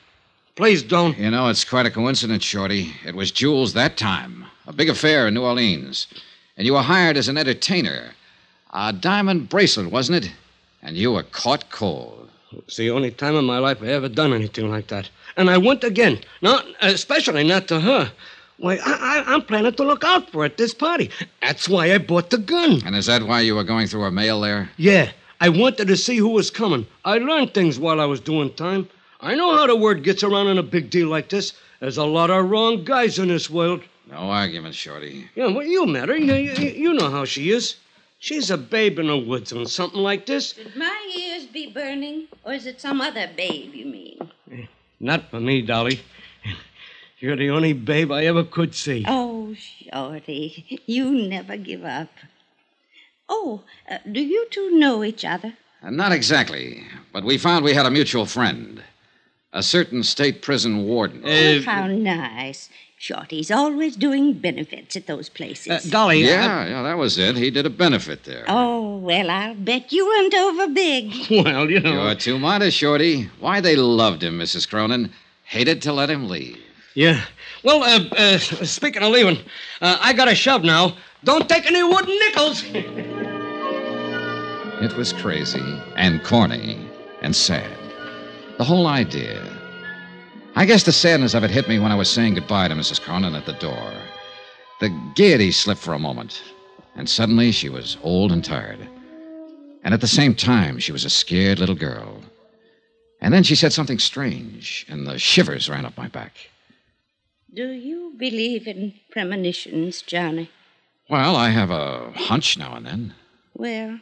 Please 0.56 0.84
don't. 0.84 1.18
You 1.18 1.32
know, 1.32 1.48
it's 1.50 1.66
quite 1.66 1.88
a 1.88 1.92
coincidence, 1.92 2.44
Shorty. 2.44 2.94
It 3.04 3.16
was 3.16 3.32
jewels 3.32 3.74
that 3.74 3.98
time. 3.98 4.46
A 4.66 4.72
big 4.72 4.90
affair 4.90 5.28
in 5.28 5.34
New 5.34 5.44
Orleans. 5.44 6.08
And 6.56 6.66
you 6.66 6.74
were 6.74 6.82
hired 6.82 7.18
as 7.18 7.28
an 7.28 7.38
entertainer. 7.38 8.12
A 8.72 8.94
diamond 8.94 9.50
bracelet, 9.50 9.92
wasn't 9.92 10.24
it? 10.24 10.32
And 10.82 10.96
you 10.96 11.12
were 11.12 11.24
caught 11.24 11.70
cold. 11.70 12.30
It's 12.52 12.78
the 12.78 12.92
only 12.92 13.12
time 13.12 13.36
in 13.36 13.46
my 13.46 13.58
life 13.58 13.82
I 13.82 13.88
ever 13.88 14.08
done 14.08 14.32
anything 14.32 14.70
like 14.70 14.88
that. 14.88 15.10
And 15.36 15.50
I 15.50 15.58
went 15.58 15.84
again. 15.84 16.20
Not, 16.42 16.66
especially 16.82 17.44
not 17.44 17.68
to 17.68 17.80
her. 17.82 18.12
Why, 18.58 18.76
I, 18.76 19.24
I, 19.26 19.34
I'm 19.34 19.42
planning 19.42 19.74
to 19.74 19.84
look 19.84 20.04
out 20.04 20.30
for 20.30 20.40
her 20.40 20.46
at 20.46 20.58
this 20.58 20.74
party. 20.74 21.10
That's 21.42 21.68
why 21.68 21.94
I 21.94 21.98
bought 21.98 22.30
the 22.30 22.38
gun. 22.38 22.82
And 22.86 22.96
is 22.96 23.08
that 23.08 23.24
why 23.24 23.42
you 23.42 23.56
were 23.56 23.64
going 23.64 23.88
through 23.88 24.02
her 24.02 24.12
mail 24.12 24.40
there? 24.40 24.70
Yeah, 24.78 25.12
I 25.42 25.50
wanted 25.50 25.88
to 25.88 25.98
see 25.98 26.18
who 26.18 26.30
was 26.30 26.50
coming. 26.50 26.86
I 27.04 27.18
learned 27.18 27.54
things 27.54 27.80
while 27.80 28.00
I 28.00 28.06
was 28.06 28.22
doing 28.22 28.54
time. 28.54 28.88
I 29.20 29.36
know 29.36 29.54
how 29.56 29.68
the 29.68 29.76
word 29.76 30.04
gets 30.04 30.24
around 30.24 30.48
in 30.48 30.58
a 30.58 30.64
big 30.64 30.90
deal 30.90 31.08
like 31.08 31.30
this. 31.30 31.54
There's 31.80 31.98
a 31.98 32.06
lot 32.06 32.30
of 32.30 32.50
wrong 32.50 32.86
guys 32.86 33.20
in 33.20 33.28
this 33.28 33.50
world. 33.50 33.82
No 34.14 34.30
argument, 34.30 34.76
Shorty. 34.76 35.28
Yeah, 35.34 35.48
well, 35.48 35.66
you 35.66 35.88
met 35.88 36.08
her. 36.08 36.16
You, 36.16 36.36
you, 36.36 36.70
you 36.70 36.94
know 36.94 37.10
how 37.10 37.26
she 37.26 37.50
is. 37.50 37.78
She's 38.20 38.52
a 38.52 38.58
babe 38.58 39.00
in 39.00 39.08
the 39.08 39.18
woods 39.18 39.52
on 39.52 39.66
something 39.66 40.00
like 40.00 40.28
this. 40.28 40.54
Should 40.54 40.76
my 40.76 41.16
ears 41.18 41.48
be 41.48 41.72
burning, 41.72 42.28
or 42.44 42.54
is 42.54 42.68
it 42.68 42.80
some 42.80 43.02
other 43.02 43.28
babe 43.36 43.74
you 43.74 43.86
mean? 43.88 44.30
Not 45.00 45.32
for 45.32 45.40
me, 45.40 45.64
Dolly. 45.64 46.00
You're 47.20 47.36
the 47.36 47.50
only 47.50 47.74
babe 47.74 48.12
I 48.12 48.26
ever 48.26 48.44
could 48.44 48.76
see. 48.76 49.04
Oh, 49.08 49.56
Shorty, 49.56 50.80
you 50.86 51.10
never 51.12 51.58
give 51.58 51.84
up. 51.84 52.10
Oh, 53.28 53.64
uh, 53.90 53.98
do 54.12 54.22
you 54.22 54.46
two 54.52 54.78
know 54.78 55.04
each 55.04 55.26
other? 55.26 55.54
Uh, 55.82 55.90
Not 55.90 56.12
exactly, 56.12 56.84
but 57.12 57.24
we 57.24 57.40
found 57.40 57.66
we 57.66 57.74
had 57.74 57.88
a 57.88 57.92
mutual 57.92 58.28
friend. 58.28 58.84
A 59.54 59.64
certain 59.64 60.04
state 60.04 60.44
prison 60.44 60.84
warden. 60.86 61.24
oh, 61.26 61.62
how 61.64 61.88
nice. 61.88 62.70
Shorty's 63.04 63.52
always 63.52 63.98
doing 63.98 64.32
benefits 64.32 64.96
at 64.96 65.08
those 65.08 65.28
places. 65.28 65.88
Uh, 65.88 65.90
Dolly. 65.90 66.24
yeah, 66.24 66.66
yeah, 66.66 66.82
that 66.84 66.98
was 66.98 67.18
it. 67.18 67.36
He 67.36 67.52
did 67.52 67.66
a 67.66 67.70
benefit 67.70 68.24
there. 68.24 68.46
oh, 68.48 68.96
well, 69.00 69.30
I'll 69.30 69.56
bet 69.56 69.92
you 69.92 70.08
went 70.08 70.34
over 70.34 70.70
big. 70.70 71.14
Well, 71.44 71.70
you 71.70 71.82
know. 71.82 72.06
You're 72.06 72.16
too 72.16 72.40
modest, 72.40 72.78
Shorty. 72.78 73.30
Why 73.42 73.60
they 73.60 73.76
loved 73.76 74.24
him, 74.24 74.40
Mrs. 74.40 74.70
Cronin. 74.70 75.12
Hated 75.44 75.82
to 75.82 75.92
let 75.92 76.10
him 76.10 76.30
leave. 76.30 76.58
Yeah. 76.94 77.26
Well, 77.62 77.84
uh, 77.84 78.06
uh, 78.16 78.38
speaking 78.38 79.04
of 79.04 79.12
leaving, 79.12 79.38
uh, 79.82 79.98
I 80.00 80.14
got 80.14 80.30
a 80.30 80.36
shove 80.36 80.64
now. 80.64 80.96
Don't 81.26 81.50
take 81.50 81.66
any 81.66 81.84
wooden 81.84 82.18
nickels. 82.20 82.64
It 84.82 84.96
was 84.96 85.12
crazy 85.12 85.82
and 85.98 86.24
corny 86.24 86.80
and 87.22 87.36
sad. 87.36 87.70
The 88.58 88.64
whole 88.64 88.88
idea. 88.88 89.53
I 90.56 90.66
guess 90.66 90.84
the 90.84 90.92
sadness 90.92 91.34
of 91.34 91.44
it 91.44 91.50
hit 91.50 91.68
me 91.68 91.80
when 91.80 91.92
I 91.92 91.96
was 91.96 92.10
saying 92.10 92.36
goodbye 92.36 92.68
to 92.68 92.76
Mrs. 92.76 93.02
Cronin 93.02 93.34
at 93.34 93.48
the 93.48 93.54
door. 93.54 93.92
The 94.80 94.90
gaiety 95.16 95.52
slipped 95.52 95.82
for 95.82 95.94
a 95.94 96.00
moment, 96.00 96.44
and 96.96 97.10
suddenly 97.10 97.52
she 97.52 97.70
was 97.70 97.98
old 98.04 98.32
and 98.32 98.46
tired. 98.46 98.88
And 99.84 99.96
at 99.96 100.02
the 100.02 100.08
same 100.08 100.36
time, 100.36 100.78
she 100.78 100.92
was 100.92 101.06
a 101.06 101.10
scared 101.10 101.58
little 101.58 101.76
girl. 101.76 102.22
And 103.20 103.34
then 103.34 103.42
she 103.42 103.56
said 103.56 103.74
something 103.74 103.98
strange, 103.98 104.86
and 104.88 105.08
the 105.08 105.18
shivers 105.18 105.70
ran 105.70 105.86
up 105.86 105.98
my 105.98 106.08
back. 106.08 106.34
Do 107.52 107.70
you 107.70 108.14
believe 108.16 108.68
in 108.68 108.94
premonitions, 109.10 110.04
Johnny? 110.04 110.52
Well, 111.10 111.36
I 111.36 111.50
have 111.50 111.72
a 111.72 112.12
hunch 112.12 112.58
now 112.58 112.76
and 112.76 112.86
then. 112.86 113.14
Well, 113.56 114.00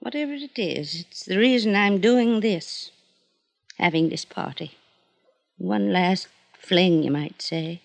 whatever 0.00 0.34
it 0.34 0.58
is, 0.58 1.06
it's 1.08 1.24
the 1.24 1.38
reason 1.38 1.74
I'm 1.74 2.00
doing 2.00 2.40
this. 2.40 2.90
Having 3.78 4.10
this 4.10 4.24
party. 4.24 4.77
One 5.58 5.92
last 5.92 6.28
fling, 6.58 7.02
you 7.02 7.10
might 7.10 7.42
say, 7.42 7.82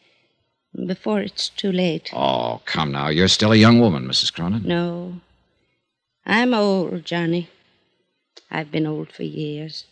before 0.88 1.22
it's 1.22 1.50
too 1.50 1.72
late. 1.72 2.10
Oh, 2.14 2.62
come 2.66 2.92
now. 2.92 3.10
You're 3.10 3.28
still 3.28 3.52
a 3.52 3.56
young 3.58 3.80
woman, 3.80 4.06
Mrs. 4.08 4.32
Cronin. 4.34 4.64
No. 4.64 5.16
I'm 6.26 6.54
old, 6.54 7.04
Johnny. 7.06 7.50
I've 8.50 8.72
been 8.72 8.86
old 8.88 9.12
for 9.12 9.24
years. 9.24 9.86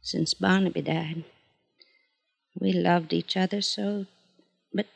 Since 0.00 0.34
Barnaby 0.34 0.82
died. 0.82 1.24
We 2.58 2.72
loved 2.72 3.12
each 3.12 3.36
other 3.36 3.62
so, 3.62 4.06
but 4.74 4.86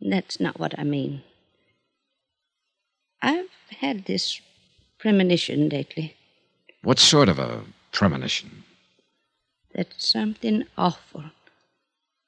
that's 0.00 0.40
not 0.40 0.58
what 0.58 0.78
I 0.78 0.84
mean. 0.84 1.22
I've 3.22 3.50
had 3.80 4.06
this 4.06 4.40
premonition 4.98 5.68
lately 5.68 6.16
What 6.82 6.98
sort 6.98 7.28
of 7.28 7.38
a 7.38 7.62
premonition? 7.92 8.64
That 9.78 9.94
something 9.96 10.64
awful, 10.76 11.22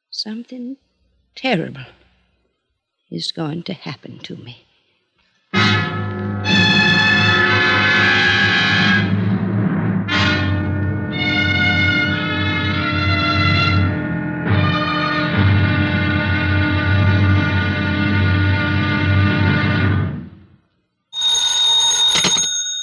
something 0.08 0.76
terrible 1.34 1.86
is 3.10 3.32
going 3.32 3.60
to 3.64 3.72
happen 3.72 4.20
to 4.20 4.36
me. 4.36 4.64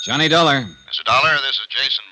Johnny 0.03 0.27
Dollar. 0.27 0.65
Mr. 0.89 1.05
Dollar, 1.05 1.37
this 1.41 1.55
is 1.55 1.67
Jason 1.69 2.03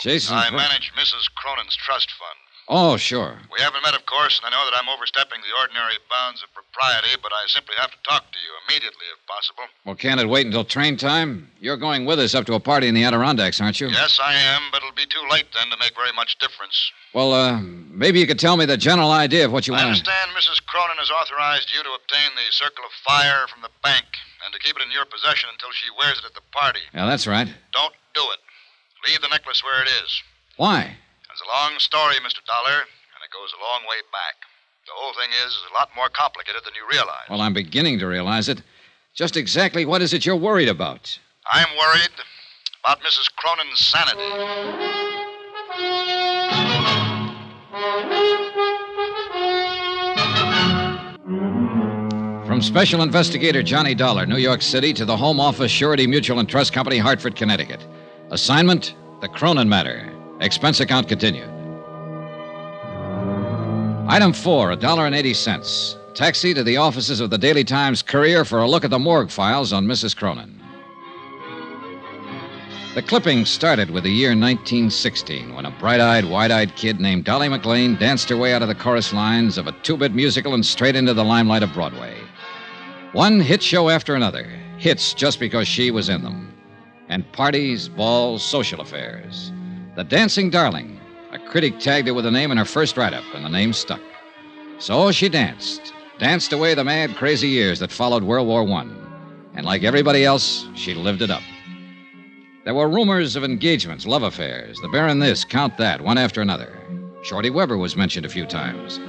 Jason 0.00 0.36
I 0.36 0.50
manage 0.50 0.92
Mrs. 0.96 1.28
Cronin's 1.34 1.76
trust 1.76 2.10
fund. 2.12 2.38
Oh, 2.70 2.98
sure. 2.98 3.40
We 3.50 3.64
haven't 3.64 3.80
met, 3.82 3.94
of 3.96 4.04
course, 4.04 4.38
and 4.38 4.44
I 4.44 4.50
know 4.52 4.62
that 4.68 4.76
I'm 4.76 4.90
overstepping 4.92 5.40
the 5.40 5.56
ordinary 5.58 5.96
bounds 6.12 6.42
of 6.44 6.52
propriety, 6.52 7.16
but 7.22 7.32
I 7.32 7.48
simply 7.48 7.74
have 7.80 7.90
to 7.90 7.96
talk 8.04 8.30
to 8.30 8.38
you 8.38 8.52
immediately, 8.68 9.08
if 9.08 9.24
possible. 9.26 9.64
Well, 9.86 9.96
can't 9.96 10.20
it 10.20 10.28
wait 10.28 10.44
until 10.44 10.64
train 10.64 10.98
time? 10.98 11.48
You're 11.60 11.78
going 11.80 12.04
with 12.04 12.20
us 12.20 12.34
up 12.34 12.44
to 12.44 12.54
a 12.54 12.60
party 12.60 12.86
in 12.86 12.94
the 12.94 13.04
Adirondacks, 13.04 13.58
aren't 13.58 13.80
you? 13.80 13.88
Yes, 13.88 14.20
I 14.22 14.34
am, 14.34 14.60
but 14.70 14.82
it'll 14.84 14.92
be 14.94 15.06
too 15.08 15.24
late 15.32 15.48
then 15.56 15.70
to 15.70 15.78
make 15.80 15.96
very 15.96 16.12
much 16.12 16.36
difference. 16.40 16.76
Well, 17.14 17.32
uh, 17.32 17.58
maybe 17.88 18.20
you 18.20 18.26
could 18.26 18.38
tell 18.38 18.58
me 18.58 18.66
the 18.66 18.76
general 18.76 19.12
idea 19.12 19.46
of 19.46 19.52
what 19.52 19.66
you 19.66 19.72
I 19.72 19.78
want. 19.78 19.86
I 19.86 19.88
understand 19.96 20.36
Mrs. 20.36 20.60
Cronin 20.66 20.98
has 21.00 21.08
authorized 21.08 21.72
you 21.72 21.82
to 21.82 21.92
obtain 21.96 22.36
the 22.36 22.52
Circle 22.52 22.84
of 22.84 22.92
Fire 23.00 23.48
from 23.48 23.62
the 23.62 23.72
bank 23.82 24.04
and 24.44 24.52
to 24.52 24.60
keep 24.60 24.76
it 24.76 24.82
in 24.84 24.92
your 24.92 25.06
possession 25.06 25.48
until 25.50 25.72
she 25.72 25.88
wears 25.96 26.18
it 26.18 26.26
at 26.26 26.34
the 26.34 26.44
party. 26.52 26.84
Yeah, 26.92 27.06
that's 27.06 27.26
right. 27.26 27.48
Don't 27.72 27.94
do 28.12 28.20
it. 28.36 28.40
Leave 29.08 29.22
the 29.22 29.28
necklace 29.28 29.64
where 29.64 29.80
it 29.82 29.88
is. 30.04 30.22
Why? 30.58 30.94
It's 31.32 31.40
a 31.40 31.48
long 31.48 31.78
story, 31.78 32.16
Mr. 32.16 32.44
Dollar, 32.44 32.76
and 32.76 33.20
it 33.24 33.32
goes 33.32 33.50
a 33.56 33.62
long 33.64 33.88
way 33.88 33.96
back. 34.12 34.36
The 34.84 34.92
whole 34.94 35.14
thing 35.14 35.30
is, 35.46 35.52
is 35.52 35.64
a 35.70 35.74
lot 35.74 35.88
more 35.96 36.10
complicated 36.10 36.60
than 36.62 36.74
you 36.74 36.84
realize. 36.90 37.24
Well, 37.30 37.40
I'm 37.40 37.54
beginning 37.54 37.98
to 38.00 38.06
realize 38.06 38.50
it. 38.50 38.60
Just 39.14 39.38
exactly 39.38 39.86
what 39.86 40.02
is 40.02 40.12
it 40.12 40.26
you're 40.26 40.36
worried 40.36 40.68
about? 40.68 41.18
I'm 41.50 41.68
worried 41.78 42.10
about 42.84 43.00
Mrs. 43.00 43.30
Cronin's 43.34 43.80
sanity. 43.80 44.20
From 52.46 52.60
Special 52.60 53.00
Investigator 53.00 53.62
Johnny 53.62 53.94
Dollar, 53.94 54.26
New 54.26 54.36
York 54.36 54.60
City, 54.60 54.92
to 54.92 55.06
the 55.06 55.16
Home 55.16 55.40
Office 55.40 55.70
Surety 55.70 56.06
Mutual 56.06 56.40
and 56.40 56.48
Trust 56.48 56.74
Company, 56.74 56.98
Hartford, 56.98 57.36
Connecticut. 57.36 57.86
Assignment 58.30 58.94
The 59.22 59.28
Cronin 59.28 59.70
Matter. 59.70 60.12
Expense 60.40 60.80
account 60.80 61.08
continued. 61.08 61.48
Item 64.06 64.34
four, 64.34 64.70
a 64.70 64.76
dollar 64.76 65.06
and 65.06 65.14
eighty 65.14 65.32
cents. 65.32 65.96
Taxi 66.12 66.52
to 66.52 66.62
the 66.62 66.76
offices 66.76 67.20
of 67.20 67.30
the 67.30 67.38
Daily 67.38 67.64
Times 67.64 68.02
Courier 68.02 68.44
for 68.44 68.58
a 68.58 68.68
look 68.68 68.84
at 68.84 68.90
the 68.90 68.98
morgue 68.98 69.30
files 69.30 69.72
on 69.72 69.86
Mrs. 69.86 70.14
Cronin. 70.14 70.60
The 72.94 73.00
clipping 73.00 73.46
started 73.46 73.88
with 73.88 74.04
the 74.04 74.10
year 74.10 74.30
1916 74.30 75.54
when 75.54 75.64
a 75.64 75.70
bright 75.70 76.00
eyed, 76.00 76.26
wide 76.26 76.50
eyed 76.50 76.76
kid 76.76 77.00
named 77.00 77.24
Dolly 77.24 77.48
McLean 77.48 77.96
danced 77.96 78.28
her 78.28 78.36
way 78.36 78.52
out 78.52 78.60
of 78.60 78.68
the 78.68 78.74
chorus 78.74 79.14
lines 79.14 79.56
of 79.56 79.68
a 79.68 79.72
two 79.82 79.96
bit 79.96 80.12
musical 80.12 80.52
and 80.52 80.66
straight 80.66 80.96
into 80.96 81.14
the 81.14 81.24
limelight 81.24 81.62
of 81.62 81.72
Broadway. 81.72 82.14
One 83.12 83.40
hit 83.40 83.62
show 83.62 83.88
after 83.88 84.14
another, 84.14 84.44
hits 84.76 85.14
just 85.14 85.40
because 85.40 85.66
she 85.66 85.90
was 85.90 86.10
in 86.10 86.22
them. 86.22 86.47
And 87.08 87.30
parties, 87.32 87.88
balls, 87.88 88.44
social 88.44 88.80
affairs. 88.80 89.52
The 89.96 90.04
Dancing 90.04 90.50
Darling. 90.50 91.00
A 91.32 91.38
critic 91.38 91.78
tagged 91.78 92.08
her 92.08 92.14
with 92.14 92.26
a 92.26 92.30
name 92.30 92.50
in 92.50 92.58
her 92.58 92.64
first 92.64 92.96
write 92.96 93.12
up, 93.12 93.24
and 93.34 93.44
the 93.44 93.50
name 93.50 93.72
stuck. 93.72 94.00
So 94.78 95.10
she 95.10 95.28
danced, 95.28 95.92
danced 96.18 96.52
away 96.52 96.74
the 96.74 96.84
mad, 96.84 97.16
crazy 97.16 97.48
years 97.48 97.78
that 97.80 97.90
followed 97.90 98.22
World 98.22 98.46
War 98.46 98.62
I. 98.62 98.86
And 99.54 99.66
like 99.66 99.82
everybody 99.82 100.24
else, 100.24 100.68
she 100.74 100.94
lived 100.94 101.22
it 101.22 101.30
up. 101.30 101.42
There 102.64 102.74
were 102.74 102.88
rumors 102.88 103.34
of 103.34 103.44
engagements, 103.44 104.06
love 104.06 104.22
affairs, 104.22 104.78
the 104.82 104.88
Baron 104.88 105.18
this, 105.18 105.44
Count 105.44 105.76
that, 105.78 106.00
one 106.02 106.18
after 106.18 106.40
another. 106.40 106.78
Shorty 107.24 107.50
Weber 107.50 107.78
was 107.78 107.96
mentioned 107.96 108.26
a 108.26 108.30
few 108.30 108.46
times. 108.46 109.00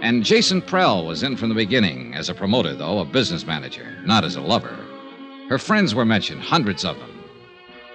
And 0.00 0.24
Jason 0.24 0.60
Prell 0.60 1.06
was 1.06 1.22
in 1.22 1.36
from 1.36 1.48
the 1.48 1.54
beginning, 1.54 2.14
as 2.14 2.28
a 2.28 2.34
promoter, 2.34 2.74
though, 2.74 2.98
a 2.98 3.04
business 3.04 3.46
manager, 3.46 3.96
not 4.04 4.24
as 4.24 4.36
a 4.36 4.40
lover. 4.40 4.76
Her 5.48 5.58
friends 5.58 5.94
were 5.94 6.04
mentioned, 6.04 6.42
hundreds 6.42 6.84
of 6.84 6.98
them. 6.98 7.13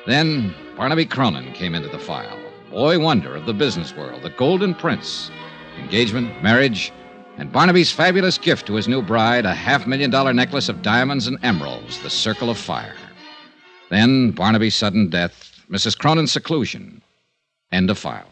Then 0.06 0.54
Barnaby 0.76 1.06
Cronin 1.06 1.54
came 1.54 1.76
into 1.76 1.90
the 1.90 2.00
file. 2.00 2.40
Boy 2.72 3.00
wonder 3.00 3.36
of 3.36 3.46
the 3.46 3.54
business 3.54 3.96
world, 3.96 4.22
the 4.22 4.30
golden 4.30 4.74
prince. 4.74 5.30
Engagement, 5.78 6.42
marriage, 6.42 6.92
and 7.38 7.52
Barnaby's 7.52 7.92
fabulous 7.92 8.38
gift 8.38 8.68
to 8.68 8.76
his 8.76 8.88
new 8.88 9.02
bride 9.02 9.46
a 9.46 9.54
half 9.54 9.88
million 9.88 10.10
dollar 10.10 10.34
necklace 10.34 10.70
of 10.70 10.82
diamonds 10.82 11.28
and 11.28 11.38
emeralds, 11.44 12.00
the 12.02 12.10
Circle 12.10 12.50
of 12.50 12.58
Fire. 12.58 12.96
Then 13.90 14.32
Barnaby's 14.32 14.76
sudden 14.76 15.10
death, 15.10 15.52
Mrs. 15.70 15.98
Cronin's 15.98 16.32
seclusion. 16.32 17.02
End 17.72 17.90
of 17.90 17.98
file. 17.98 18.28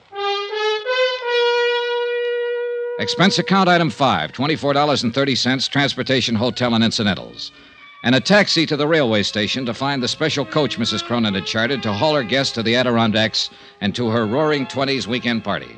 Expense 2.99 3.38
account 3.38 3.69
item 3.69 3.89
five 3.89 4.32
$24.30, 4.32 5.69
transportation, 5.69 6.36
hotel, 6.36 6.73
and 6.73 6.84
incidentals. 6.84 7.51
And 8.03 8.13
a 8.15 8.19
taxi 8.21 8.65
to 8.67 8.77
the 8.77 8.88
railway 8.88 9.23
station 9.23 9.65
to 9.65 9.73
find 9.73 10.01
the 10.01 10.07
special 10.07 10.45
coach 10.45 10.77
Mrs. 10.77 11.03
Cronin 11.03 11.33
had 11.33 11.45
chartered 11.45 11.81
to 11.83 11.91
haul 11.93 12.15
her 12.15 12.23
guests 12.23 12.53
to 12.53 12.63
the 12.63 12.75
Adirondacks 12.75 13.49
and 13.81 13.93
to 13.95 14.10
her 14.10 14.25
roaring 14.25 14.65
20s 14.67 15.07
weekend 15.07 15.43
party. 15.43 15.75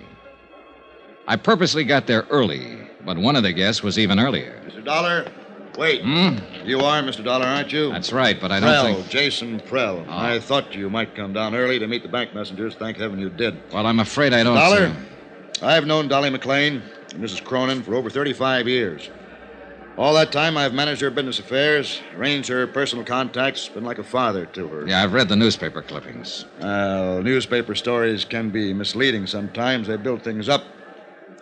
I 1.27 1.37
purposely 1.37 1.83
got 1.83 2.07
there 2.07 2.25
early, 2.29 2.77
but 3.05 3.17
one 3.17 3.35
of 3.35 3.43
the 3.43 3.53
guests 3.53 3.83
was 3.83 3.97
even 3.97 4.19
earlier. 4.19 4.61
Mr. 4.67 4.83
Dollar, 4.83 5.31
wait. 5.77 6.01
Hmm? 6.03 6.37
You 6.65 6.81
are 6.81 7.01
Mr. 7.01 7.23
Dollar, 7.23 7.45
aren't 7.45 7.71
you? 7.71 7.91
That's 7.91 8.11
right, 8.11 8.39
but 8.39 8.51
I 8.51 8.59
don't 8.59 8.69
Prell, 8.69 8.95
think. 8.95 9.09
Jason 9.09 9.59
Prell. 9.61 10.05
Oh. 10.07 10.17
I 10.17 10.39
thought 10.39 10.75
you 10.75 10.89
might 10.89 11.15
come 11.15 11.31
down 11.31 11.55
early 11.55 11.79
to 11.79 11.87
meet 11.87 12.03
the 12.03 12.09
bank 12.09 12.35
messengers. 12.35 12.75
Thank 12.75 12.97
heaven 12.97 13.19
you 13.19 13.29
did. 13.29 13.57
Well, 13.71 13.85
I'm 13.85 13.99
afraid 13.99 14.33
I 14.33 14.43
don't. 14.43 14.55
Dollar, 14.55 14.89
see- 14.89 15.65
I've 15.65 15.85
known 15.85 16.07
Dolly 16.09 16.29
McLean 16.29 16.81
and 17.13 17.23
Mrs. 17.23 17.43
Cronin 17.43 17.81
for 17.81 17.95
over 17.95 18.09
35 18.09 18.67
years. 18.67 19.09
All 19.99 20.13
that 20.13 20.31
time, 20.31 20.55
I've 20.55 20.73
managed 20.73 21.01
her 21.01 21.09
business 21.09 21.39
affairs, 21.39 21.99
arranged 22.15 22.47
her 22.47 22.65
personal 22.67 23.03
contacts, 23.03 23.67
been 23.67 23.83
like 23.83 23.97
a 23.97 24.03
father 24.03 24.45
to 24.45 24.65
her. 24.69 24.87
Yeah, 24.87 25.03
I've 25.03 25.11
read 25.11 25.27
the 25.27 25.35
newspaper 25.35 25.81
clippings. 25.81 26.45
Well, 26.61 27.21
newspaper 27.21 27.75
stories 27.75 28.23
can 28.23 28.49
be 28.49 28.73
misleading 28.73 29.27
sometimes. 29.27 29.87
They 29.87 29.97
build 29.97 30.23
things 30.23 30.47
up. 30.47 30.63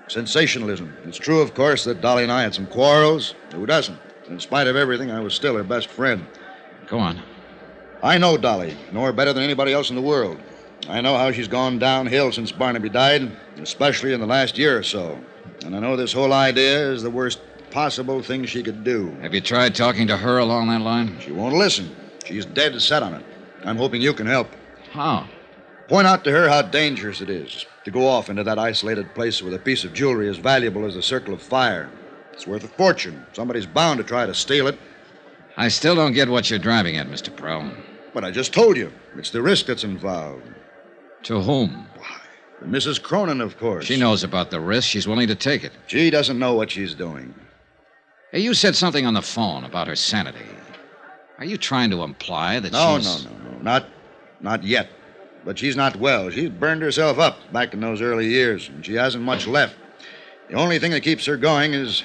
Sensationalism. 0.08 0.91
It's 1.04 1.20
true, 1.20 1.39
of 1.39 1.54
course, 1.54 1.84
that 1.84 2.02
Dolly 2.02 2.24
and 2.24 2.32
I 2.32 2.41
had 2.41 2.56
some 2.56 2.65
quarrels. 2.65 3.36
Who 3.54 3.67
doesn't? 3.67 4.00
In 4.28 4.39
spite 4.39 4.65
of 4.65 4.76
everything, 4.76 5.12
I 5.12 5.20
was 5.20 5.36
still 5.36 5.56
her 5.56 5.63
best 5.63 5.89
friend. 5.89 6.26
Go 6.88 6.98
on. 6.98 7.22
I 8.02 8.17
know 8.17 8.38
Dolly, 8.38 8.76
know 8.91 9.04
her 9.04 9.13
better 9.13 9.34
than 9.34 9.43
anybody 9.43 9.72
else 9.72 9.91
in 9.91 9.96
the 9.96 10.02
world. 10.02 10.39
I 10.89 11.02
know 11.02 11.15
how 11.15 11.32
she's 11.32 11.48
gone 11.48 11.78
downhill 11.78 12.32
since 12.32 12.52
Barnaby 12.52 12.89
died, 12.89 13.38
especially 13.60 14.13
in 14.13 14.20
the 14.20 14.26
last 14.26 14.58
year 14.58 14.80
or 14.80 14.84
so. 14.84 15.20
And 15.63 15.76
I 15.76 15.80
know 15.80 15.96
this 15.96 16.12
whole 16.12 16.34
idea 16.34 16.91
is 16.91 17.04
the 17.04 17.12
worst 17.12 17.39
possible 17.71 18.21
thing 18.21 18.45
she 18.45 18.63
could 18.63 18.84
do. 18.84 19.12
Have 19.21 19.34
you 19.34 19.41
tried 19.41 19.75
talking 19.75 20.08
to 20.08 20.17
her 20.17 20.38
along 20.38 20.67
that 20.69 20.82
line? 20.82 21.19
She 21.19 21.32
won't 21.32 21.56
listen. 21.56 21.95
She's 22.25 22.45
dead 22.45 22.80
set 22.82 23.03
on 23.03 23.13
it. 23.13 23.25
I'm 23.63 23.77
hoping 23.77 24.01
you 24.01 24.13
can 24.13 24.27
help. 24.27 24.49
How? 24.91 25.27
Point 25.88 26.08
out 26.08 26.23
to 26.25 26.32
her 26.32 26.49
how 26.49 26.63
dangerous 26.63 27.21
it 27.21 27.30
is 27.30 27.65
to 27.86 27.91
go 27.91 28.06
off 28.06 28.30
into 28.30 28.43
that 28.43 28.60
isolated 28.60 29.13
place 29.15 29.41
with 29.41 29.53
a 29.53 29.60
piece 29.60 29.86
of 29.86 29.93
jewelry 29.93 30.30
as 30.30 30.38
valuable 30.38 30.86
as 30.86 30.95
a 30.97 31.01
circle 31.01 31.34
of 31.34 31.41
fire. 31.41 31.89
It's 32.34 32.45
worth 32.45 32.63
a 32.63 32.67
fortune. 32.67 33.25
Somebody's 33.34 33.65
bound 33.65 33.97
to 33.99 34.03
try 34.03 34.25
to 34.25 34.34
steal 34.34 34.67
it. 34.67 34.77
I 35.56 35.69
still 35.69 35.95
don't 35.95 36.13
get 36.13 36.30
what 36.30 36.49
you're 36.49 36.60
driving 36.60 36.97
at, 36.97 37.08
Mr. 37.08 37.36
Prell. 37.36 37.71
But 38.13 38.23
I 38.25 38.32
just 38.32 38.53
told 38.53 38.77
you, 38.77 38.91
it's 39.15 39.32
the 39.32 39.41
risk 39.41 39.67
that's 39.67 39.84
involved. 39.84 40.43
To 41.23 41.39
whom? 41.39 41.88
Why, 41.97 42.19
Mrs. 42.63 43.01
Cronin, 43.01 43.41
of 43.41 43.58
course. 43.58 43.86
She 43.86 43.97
knows 43.97 44.23
about 44.23 44.51
the 44.51 44.60
risk. 44.60 44.88
She's 44.89 45.08
willing 45.08 45.27
to 45.27 45.36
take 45.36 45.63
it. 45.63 45.71
She 45.88 46.10
doesn't 46.10 46.38
know 46.38 46.53
what 46.53 46.71
she's 46.71 46.93
doing. 46.93 47.34
Hey, 48.31 48.39
you 48.41 48.53
said 48.53 48.75
something 48.75 49.05
on 49.05 49.13
the 49.13 49.21
phone 49.21 49.63
about 49.63 49.87
her 49.87 49.95
sanity. 49.95 50.45
Are 51.39 51.45
you 51.45 51.57
trying 51.57 51.89
to 51.91 52.03
imply 52.03 52.59
that 52.59 52.71
No, 52.71 52.97
she's... 52.97 53.25
no, 53.25 53.31
no, 53.31 53.51
no. 53.51 53.57
Not, 53.59 53.85
not 54.41 54.63
yet. 54.63 54.89
But 55.45 55.57
she's 55.57 55.77
not 55.77 55.95
well. 55.95 56.29
She's 56.29 56.49
burned 56.49 56.81
herself 56.81 57.19
up 57.19 57.37
back 57.53 57.73
in 57.73 57.79
those 57.79 58.01
early 58.01 58.27
years, 58.27 58.67
and 58.67 58.85
she 58.85 58.95
hasn't 58.95 59.23
much 59.23 59.47
left. 59.47 59.75
The 60.49 60.55
only 60.55 60.77
thing 60.77 60.91
that 60.91 61.01
keeps 61.01 61.25
her 61.25 61.37
going 61.37 61.73
is 61.73 62.03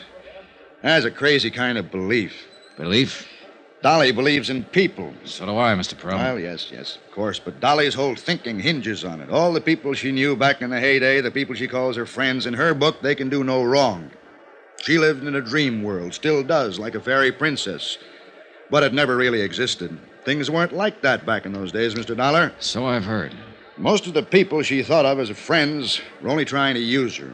has 0.82 1.04
a 1.04 1.10
crazy 1.10 1.50
kind 1.50 1.76
of 1.78 1.90
belief. 1.90 2.46
Belief? 2.76 3.28
Dolly 3.82 4.12
believes 4.12 4.48
in 4.48 4.62
people. 4.64 5.12
So 5.24 5.44
do 5.46 5.58
I, 5.58 5.74
Mr. 5.74 5.98
Prell. 5.98 6.16
Well, 6.16 6.38
yes, 6.38 6.70
yes, 6.72 6.98
of 7.04 7.10
course. 7.12 7.40
But 7.40 7.58
Dolly's 7.58 7.94
whole 7.94 8.14
thinking 8.14 8.60
hinges 8.60 9.04
on 9.04 9.20
it. 9.20 9.28
All 9.28 9.52
the 9.52 9.60
people 9.60 9.92
she 9.94 10.12
knew 10.12 10.36
back 10.36 10.62
in 10.62 10.70
the 10.70 10.78
heyday, 10.78 11.20
the 11.20 11.32
people 11.32 11.56
she 11.56 11.66
calls 11.66 11.96
her 11.96 12.06
friends, 12.06 12.46
in 12.46 12.54
her 12.54 12.74
book, 12.74 13.02
they 13.02 13.16
can 13.16 13.28
do 13.28 13.42
no 13.42 13.64
wrong. 13.64 14.10
She 14.80 14.98
lived 14.98 15.24
in 15.24 15.34
a 15.34 15.40
dream 15.40 15.82
world, 15.82 16.14
still 16.14 16.42
does, 16.42 16.78
like 16.78 16.94
a 16.94 17.00
fairy 17.00 17.30
princess. 17.30 17.98
But 18.70 18.82
it 18.82 18.94
never 18.94 19.16
really 19.16 19.40
existed. 19.40 19.98
Things 20.24 20.50
weren't 20.50 20.72
like 20.72 21.02
that 21.02 21.26
back 21.26 21.46
in 21.46 21.52
those 21.52 21.72
days, 21.72 21.94
Mr. 21.94 22.16
Dollar. 22.16 22.52
So 22.58 22.86
I've 22.86 23.04
heard. 23.04 23.34
Most 23.76 24.06
of 24.06 24.14
the 24.14 24.22
people 24.22 24.62
she 24.62 24.82
thought 24.82 25.06
of 25.06 25.18
as 25.18 25.30
friends 25.30 26.00
were 26.20 26.30
only 26.30 26.44
trying 26.44 26.74
to 26.74 26.80
use 26.80 27.16
her. 27.16 27.32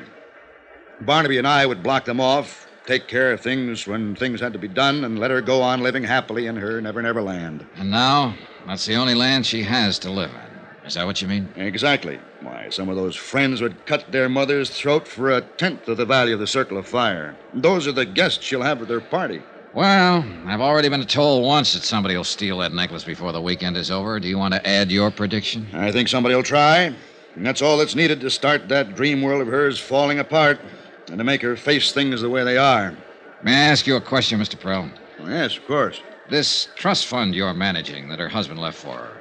Barnaby 1.00 1.38
and 1.38 1.46
I 1.46 1.66
would 1.66 1.82
block 1.82 2.04
them 2.04 2.20
off, 2.20 2.66
take 2.86 3.06
care 3.06 3.32
of 3.32 3.40
things 3.40 3.86
when 3.86 4.16
things 4.16 4.40
had 4.40 4.52
to 4.52 4.58
be 4.58 4.68
done, 4.68 5.04
and 5.04 5.18
let 5.18 5.30
her 5.30 5.40
go 5.40 5.62
on 5.62 5.82
living 5.82 6.04
happily 6.04 6.46
in 6.46 6.56
her 6.56 6.80
never 6.80 7.02
never 7.02 7.22
land. 7.22 7.66
And 7.76 7.90
now, 7.90 8.34
that's 8.66 8.86
the 8.86 8.96
only 8.96 9.14
land 9.14 9.46
she 9.46 9.62
has 9.62 9.98
to 10.00 10.10
live 10.10 10.30
in. 10.30 10.86
Is 10.86 10.94
that 10.94 11.06
what 11.06 11.20
you 11.20 11.28
mean? 11.28 11.48
Exactly. 11.56 12.18
Why, 12.40 12.68
some 12.70 12.88
of 12.88 12.96
those 12.96 13.16
friends 13.16 13.60
would 13.60 13.84
cut 13.84 14.12
their 14.12 14.28
mother's 14.28 14.70
throat 14.70 15.08
for 15.08 15.30
a 15.30 15.40
tenth 15.40 15.88
of 15.88 15.96
the 15.96 16.06
value 16.06 16.34
of 16.34 16.40
the 16.40 16.46
Circle 16.46 16.78
of 16.78 16.86
Fire. 16.86 17.36
Those 17.52 17.88
are 17.88 17.92
the 17.92 18.06
guests 18.06 18.44
she'll 18.44 18.62
have 18.62 18.80
at 18.80 18.88
their 18.88 19.00
party. 19.00 19.42
Well, 19.74 20.24
I've 20.46 20.60
already 20.60 20.88
been 20.88 21.04
told 21.04 21.44
once 21.44 21.74
that 21.74 21.82
somebody 21.82 22.16
will 22.16 22.24
steal 22.24 22.58
that 22.58 22.72
necklace 22.72 23.04
before 23.04 23.32
the 23.32 23.42
weekend 23.42 23.76
is 23.76 23.90
over. 23.90 24.18
Do 24.20 24.28
you 24.28 24.38
want 24.38 24.54
to 24.54 24.66
add 24.66 24.90
your 24.90 25.10
prediction? 25.10 25.66
I 25.74 25.90
think 25.92 26.08
somebody 26.08 26.34
will 26.34 26.42
try, 26.42 26.94
and 27.34 27.44
that's 27.44 27.60
all 27.60 27.76
that's 27.76 27.94
needed 27.94 28.20
to 28.20 28.30
start 28.30 28.68
that 28.68 28.94
dream 28.94 29.20
world 29.20 29.42
of 29.42 29.48
hers 29.48 29.78
falling 29.78 30.20
apart 30.20 30.60
and 31.08 31.18
to 31.18 31.24
make 31.24 31.42
her 31.42 31.56
face 31.56 31.92
things 31.92 32.20
the 32.20 32.30
way 32.30 32.44
they 32.44 32.56
are. 32.56 32.96
May 33.42 33.52
I 33.52 33.68
ask 33.70 33.86
you 33.86 33.96
a 33.96 34.00
question, 34.00 34.40
Mr. 34.40 34.58
Prell? 34.58 34.90
Oh, 35.20 35.28
yes, 35.28 35.56
of 35.56 35.66
course. 35.66 36.00
This 36.30 36.68
trust 36.76 37.06
fund 37.06 37.34
you're 37.34 37.54
managing 37.54 38.08
that 38.08 38.18
her 38.18 38.28
husband 38.28 38.60
left 38.60 38.78
for 38.78 38.96
her, 38.96 39.16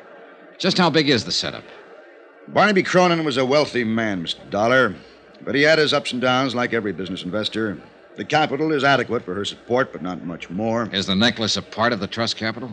just 0.58 0.78
how 0.78 0.90
big 0.90 1.10
is 1.10 1.26
the 1.26 1.32
setup? 1.32 1.64
Barnaby 2.50 2.84
Cronin 2.84 3.24
was 3.26 3.38
a 3.38 3.46
wealthy 3.46 3.84
man, 3.84 4.24
Mr. 4.24 4.50
Dollar, 4.50 4.96
but 5.42 5.54
he 5.56 5.64
had 5.64 5.80
his 5.80 5.94
ups 5.94 6.14
and 6.14 6.22
downs 6.22 6.56
like 6.56 6.74
every 6.74 6.94
business 6.94 7.24
investor. 7.24 7.78
The 8.16 8.26
capital 8.26 8.72
is 8.72 8.84
adequate 8.84 9.24
for 9.24 9.34
her 9.36 9.46
support, 9.46 9.92
but 9.92 10.02
not 10.02 10.24
much 10.24 10.50
more. 10.50 10.90
Is 10.94 11.06
the 11.06 11.16
necklace 11.16 11.58
a 11.58 11.62
part 11.62 11.94
of 11.94 12.00
the 12.00 12.08
trust 12.08 12.38
capital? 12.38 12.72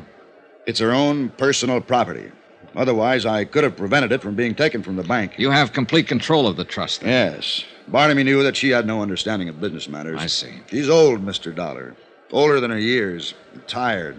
It's 0.67 0.79
her 0.79 0.93
own 0.93 1.29
personal 1.31 1.81
property. 1.81 2.31
Otherwise, 2.77 3.27
I 3.27 3.45
could 3.45 3.63
have 3.65 3.77
prevented 3.77 4.11
it 4.13 4.23
from 4.23 4.35
being 4.35 4.55
taken 4.55 4.83
from 4.83 4.97
the 4.97 5.03
bank. 5.05 5.39
You 5.39 5.51
have 5.51 5.73
complete 5.73 6.09
control 6.09 6.47
of 6.47 6.57
the 6.57 6.65
trust. 6.65 7.03
then? 7.03 7.11
Yes. 7.11 7.65
Barnaby 7.89 8.25
knew 8.25 8.43
that 8.43 8.57
she 8.57 8.71
had 8.71 8.87
no 8.87 9.03
understanding 9.03 9.49
of 9.49 9.61
business 9.61 9.89
matters. 9.89 10.21
I 10.21 10.27
see. 10.27 10.61
She's 10.69 10.89
old, 10.89 11.25
Mr. 11.25 11.55
Dollar. 11.55 11.95
Older 12.33 12.61
than 12.61 12.71
her 12.71 12.79
years. 12.79 13.35
Tired. 13.67 14.17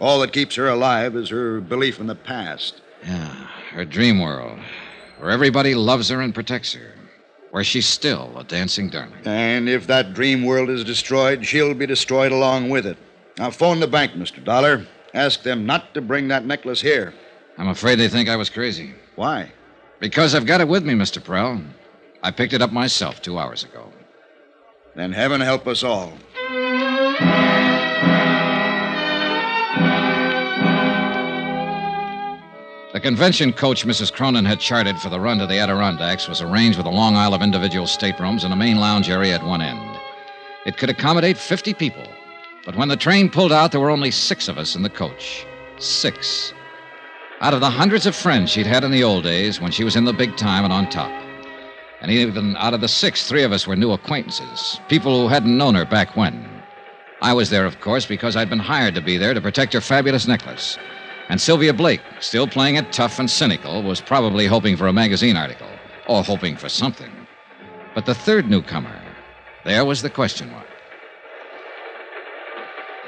All 0.00 0.20
that 0.20 0.32
keeps 0.32 0.54
her 0.56 0.68
alive 0.68 1.16
is 1.16 1.30
her 1.30 1.60
belief 1.60 1.98
in 1.98 2.06
the 2.06 2.14
past. 2.14 2.82
Yeah, 3.04 3.26
her 3.72 3.84
dream 3.84 4.20
world, 4.20 4.58
where 5.18 5.30
everybody 5.30 5.74
loves 5.74 6.08
her 6.08 6.20
and 6.20 6.34
protects 6.34 6.72
her, 6.74 6.94
where 7.50 7.64
she's 7.64 7.86
still 7.86 8.36
a 8.36 8.44
dancing 8.44 8.88
darling. 8.88 9.20
And 9.24 9.68
if 9.68 9.86
that 9.86 10.14
dream 10.14 10.44
world 10.44 10.70
is 10.70 10.84
destroyed, 10.84 11.44
she'll 11.44 11.74
be 11.74 11.86
destroyed 11.86 12.32
along 12.32 12.70
with 12.70 12.86
it. 12.86 12.96
Now, 13.38 13.50
phone 13.50 13.80
the 13.80 13.86
bank, 13.86 14.12
Mr. 14.12 14.42
Dollar. 14.42 14.86
Ask 15.14 15.42
them 15.42 15.64
not 15.66 15.94
to 15.94 16.00
bring 16.00 16.28
that 16.28 16.44
necklace 16.44 16.80
here. 16.80 17.14
I'm 17.56 17.68
afraid 17.68 17.96
they 17.96 18.08
think 18.08 18.28
I 18.28 18.36
was 18.36 18.50
crazy. 18.50 18.94
Why? 19.16 19.52
Because 20.00 20.34
I've 20.34 20.46
got 20.46 20.60
it 20.60 20.68
with 20.68 20.84
me, 20.84 20.94
Mr. 20.94 21.22
Prell. 21.22 21.60
I 22.22 22.30
picked 22.30 22.52
it 22.52 22.62
up 22.62 22.72
myself 22.72 23.22
two 23.22 23.38
hours 23.38 23.64
ago. 23.64 23.92
Then 24.94 25.12
heaven 25.12 25.40
help 25.40 25.66
us 25.66 25.82
all. 25.82 26.12
The 32.90 33.00
convention 33.00 33.52
coach 33.52 33.84
Mrs. 33.84 34.10
Cronin 34.10 34.46
had 34.46 34.60
chartered 34.60 34.98
for 34.98 35.10
the 35.10 35.20
run 35.20 35.36
to 35.38 35.46
the 35.46 35.58
Adirondacks 35.58 36.26
was 36.26 36.40
arranged 36.40 36.78
with 36.78 36.86
a 36.86 36.90
long 36.90 37.16
aisle 37.16 37.34
of 37.34 37.42
individual 37.42 37.86
staterooms 37.86 38.44
and 38.44 38.52
a 38.52 38.56
main 38.56 38.78
lounge 38.80 39.10
area 39.10 39.34
at 39.34 39.44
one 39.44 39.60
end. 39.60 40.00
It 40.64 40.78
could 40.78 40.88
accommodate 40.88 41.36
50 41.36 41.74
people, 41.74 42.08
but 42.64 42.76
when 42.76 42.88
the 42.88 42.96
train 42.96 43.28
pulled 43.28 43.52
out, 43.52 43.72
there 43.72 43.80
were 43.80 43.90
only 43.90 44.10
six 44.10 44.48
of 44.48 44.56
us 44.56 44.74
in 44.74 44.80
the 44.80 44.88
coach. 44.88 45.44
Six. 45.76 46.54
Out 47.42 47.52
of 47.52 47.60
the 47.60 47.68
hundreds 47.68 48.06
of 48.06 48.16
friends 48.16 48.50
she'd 48.50 48.66
had 48.66 48.84
in 48.84 48.90
the 48.90 49.04
old 49.04 49.22
days 49.22 49.60
when 49.60 49.70
she 49.70 49.84
was 49.84 49.94
in 49.94 50.06
the 50.06 50.12
big 50.14 50.38
time 50.38 50.64
and 50.64 50.72
on 50.72 50.88
top. 50.88 51.12
And 52.00 52.10
even 52.10 52.56
out 52.56 52.72
of 52.72 52.80
the 52.80 52.88
six, 52.88 53.28
three 53.28 53.42
of 53.42 53.52
us 53.52 53.66
were 53.66 53.76
new 53.76 53.92
acquaintances, 53.92 54.80
people 54.88 55.20
who 55.20 55.28
hadn't 55.28 55.58
known 55.58 55.74
her 55.74 55.84
back 55.84 56.16
when. 56.16 56.48
I 57.20 57.34
was 57.34 57.50
there, 57.50 57.66
of 57.66 57.80
course, 57.80 58.06
because 58.06 58.34
I'd 58.34 58.48
been 58.48 58.58
hired 58.58 58.94
to 58.94 59.02
be 59.02 59.18
there 59.18 59.34
to 59.34 59.42
protect 59.42 59.74
her 59.74 59.82
fabulous 59.82 60.26
necklace. 60.26 60.78
And 61.30 61.38
Sylvia 61.40 61.74
Blake, 61.74 62.00
still 62.20 62.46
playing 62.46 62.76
it 62.76 62.90
tough 62.90 63.18
and 63.18 63.30
cynical, 63.30 63.82
was 63.82 64.00
probably 64.00 64.46
hoping 64.46 64.76
for 64.76 64.86
a 64.86 64.92
magazine 64.92 65.36
article, 65.36 65.68
or 66.06 66.24
hoping 66.24 66.56
for 66.56 66.70
something. 66.70 67.12
But 67.94 68.06
the 68.06 68.14
third 68.14 68.48
newcomer, 68.48 68.98
there 69.64 69.84
was 69.84 70.00
the 70.00 70.08
question 70.08 70.50
mark. 70.50 70.66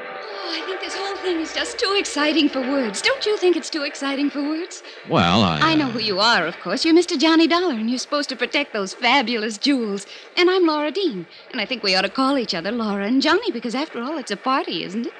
Oh, 0.02 0.50
I 0.54 0.62
think 0.66 0.80
this 0.80 0.94
whole 0.94 1.16
thing 1.16 1.40
is 1.40 1.54
just 1.54 1.78
too 1.78 1.96
exciting 1.98 2.50
for 2.50 2.60
words. 2.60 3.00
Don't 3.00 3.24
you 3.24 3.38
think 3.38 3.56
it's 3.56 3.70
too 3.70 3.84
exciting 3.84 4.28
for 4.28 4.42
words? 4.42 4.82
Well, 5.08 5.42
I. 5.42 5.72
I 5.72 5.74
know 5.74 5.86
uh, 5.86 5.92
who 5.92 6.00
you 6.00 6.20
are, 6.20 6.46
of 6.46 6.58
course. 6.60 6.84
You're 6.84 6.94
Mr. 6.94 7.18
Johnny 7.18 7.46
Dollar, 7.46 7.72
and 7.72 7.88
you're 7.88 7.98
supposed 7.98 8.28
to 8.28 8.36
protect 8.36 8.74
those 8.74 8.92
fabulous 8.92 9.56
jewels. 9.56 10.06
And 10.36 10.50
I'm 10.50 10.66
Laura 10.66 10.90
Dean. 10.90 11.26
And 11.52 11.60
I 11.62 11.64
think 11.64 11.82
we 11.82 11.94
ought 11.94 12.02
to 12.02 12.10
call 12.10 12.36
each 12.36 12.52
other 12.54 12.70
Laura 12.70 13.06
and 13.06 13.22
Johnny, 13.22 13.50
because 13.50 13.74
after 13.74 14.02
all, 14.02 14.18
it's 14.18 14.30
a 14.30 14.36
party, 14.36 14.84
isn't 14.84 15.06
it? 15.06 15.12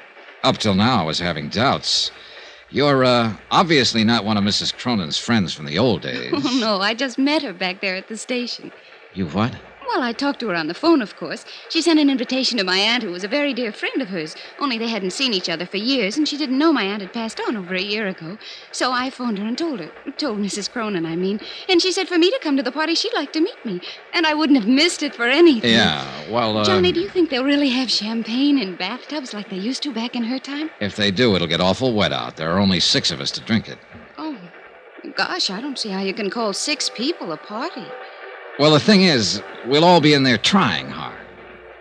Up 0.43 0.59
till 0.59 0.75
now, 0.75 1.01
I 1.03 1.05
was 1.05 1.19
having 1.19 1.49
doubts. 1.49 2.11
You're, 2.73 3.05
uh, 3.05 3.35
obviously 3.51 4.05
not 4.05 4.25
one 4.25 4.37
of 4.37 4.45
Mrs. 4.45 4.77
Cronin's 4.77 5.19
friends 5.19 5.53
from 5.53 5.67
the 5.67 5.79
old 5.79 6.03
days. 6.11 6.33
Oh, 6.33 6.59
no, 6.61 6.81
I 6.81 6.95
just 6.95 7.19
met 7.19 7.43
her 7.43 7.53
back 7.53 7.81
there 7.81 7.97
at 7.97 8.09
the 8.09 8.17
station. 8.17 8.71
You 9.13 9.27
what? 9.27 9.57
Well, 9.93 10.03
I 10.05 10.13
talked 10.13 10.39
to 10.41 10.49
her 10.49 10.55
on 10.55 10.69
the 10.69 10.75
phone, 10.75 11.03
of 11.03 11.17
course. 11.17 11.45
She 11.69 11.83
sent 11.83 11.99
an 11.99 12.09
invitation 12.09 12.59
to 12.59 12.65
my 12.65 12.79
aunt, 12.79 13.03
who 13.03 13.11
was 13.11 13.25
a 13.25 13.29
very 13.29 13.53
dear 13.53 13.73
friend 13.73 14.01
of 14.01 14.09
hers. 14.09 14.37
Only 14.61 14.79
they 14.79 14.87
hadn't 14.87 15.11
seen 15.11 15.35
each 15.35 15.49
other 15.49 15.67
for 15.67 15.79
years, 15.79 16.17
and 16.17 16.29
she 16.29 16.37
didn't 16.37 16.59
know 16.59 16.73
my 16.73 16.85
aunt 16.85 17.03
had 17.03 17.13
passed 17.13 17.41
on 17.41 17.57
over 17.57 17.75
a 17.75 17.83
year 17.83 18.07
ago. 18.07 18.39
So 18.71 18.93
I 18.93 19.11
phoned 19.11 19.39
her 19.39 19.45
and 19.45 19.59
told 19.59 19.81
her. 19.81 19.91
Told 20.17 20.39
Mrs. 20.39 20.71
Cronin, 20.71 21.05
I 21.07 21.17
mean. 21.17 21.41
And 21.69 21.83
she 21.83 21.91
said 21.91 22.07
for 22.07 22.19
me 22.19 22.31
to 22.31 22.39
come 22.41 22.57
to 22.57 22.63
the 22.63 22.71
party, 22.71 22.95
she'd 22.95 23.15
like 23.15 23.33
to 23.33 23.41
meet 23.41 23.65
me. 23.65 23.81
And 24.15 24.27
I 24.27 24.35
wouldn't 24.35 24.61
have 24.61 24.69
missed 24.69 25.03
it 25.03 25.13
for 25.17 25.27
anything. 25.27 25.73
Yeah, 25.73 26.07
well, 26.31 26.59
uh, 26.59 26.65
Johnny, 26.65 26.93
do 26.93 27.01
you 27.01 27.09
think 27.09 27.31
they'll 27.31 27.45
really 27.45 27.71
have 27.71 27.91
champagne 27.91 28.59
in 28.59 28.77
bathtubs 28.77 29.35
like 29.35 29.51
they 29.51 29.57
used 29.57 29.83
to 29.83 29.93
back 29.93 30.15
in 30.15 30.23
her 30.25 30.39
time? 30.39 30.71
if 30.81 30.95
they 30.95 31.11
do, 31.11 31.35
it'll 31.35 31.49
get 31.49 31.61
awful 31.61 31.95
wet 31.95 32.13
out. 32.13 32.37
There 32.37 32.53
are 32.53 32.61
only 32.61 32.79
six 32.79 33.11
of 33.11 33.21
us 33.21 33.33
to 33.33 33.41
drink 33.41 33.69
it. 33.69 33.79
Oh, 34.17 34.37
gosh, 35.17 35.51
I 35.51 35.61
don't 35.61 35.79
see 35.79 35.89
how 35.89 36.01
you 36.01 36.15
can 36.15 36.31
call 36.31 36.53
six 36.53 36.89
people 36.91 37.33
a 37.33 37.37
party. 37.37 37.85
Well, 38.61 38.73
the 38.73 38.79
thing 38.79 39.01
is, 39.01 39.43
we'll 39.69 39.87
all 39.87 40.03
be 40.03 40.13
in 40.13 40.23
there 40.23 40.37
trying 40.37 40.91
hard. 40.91 41.17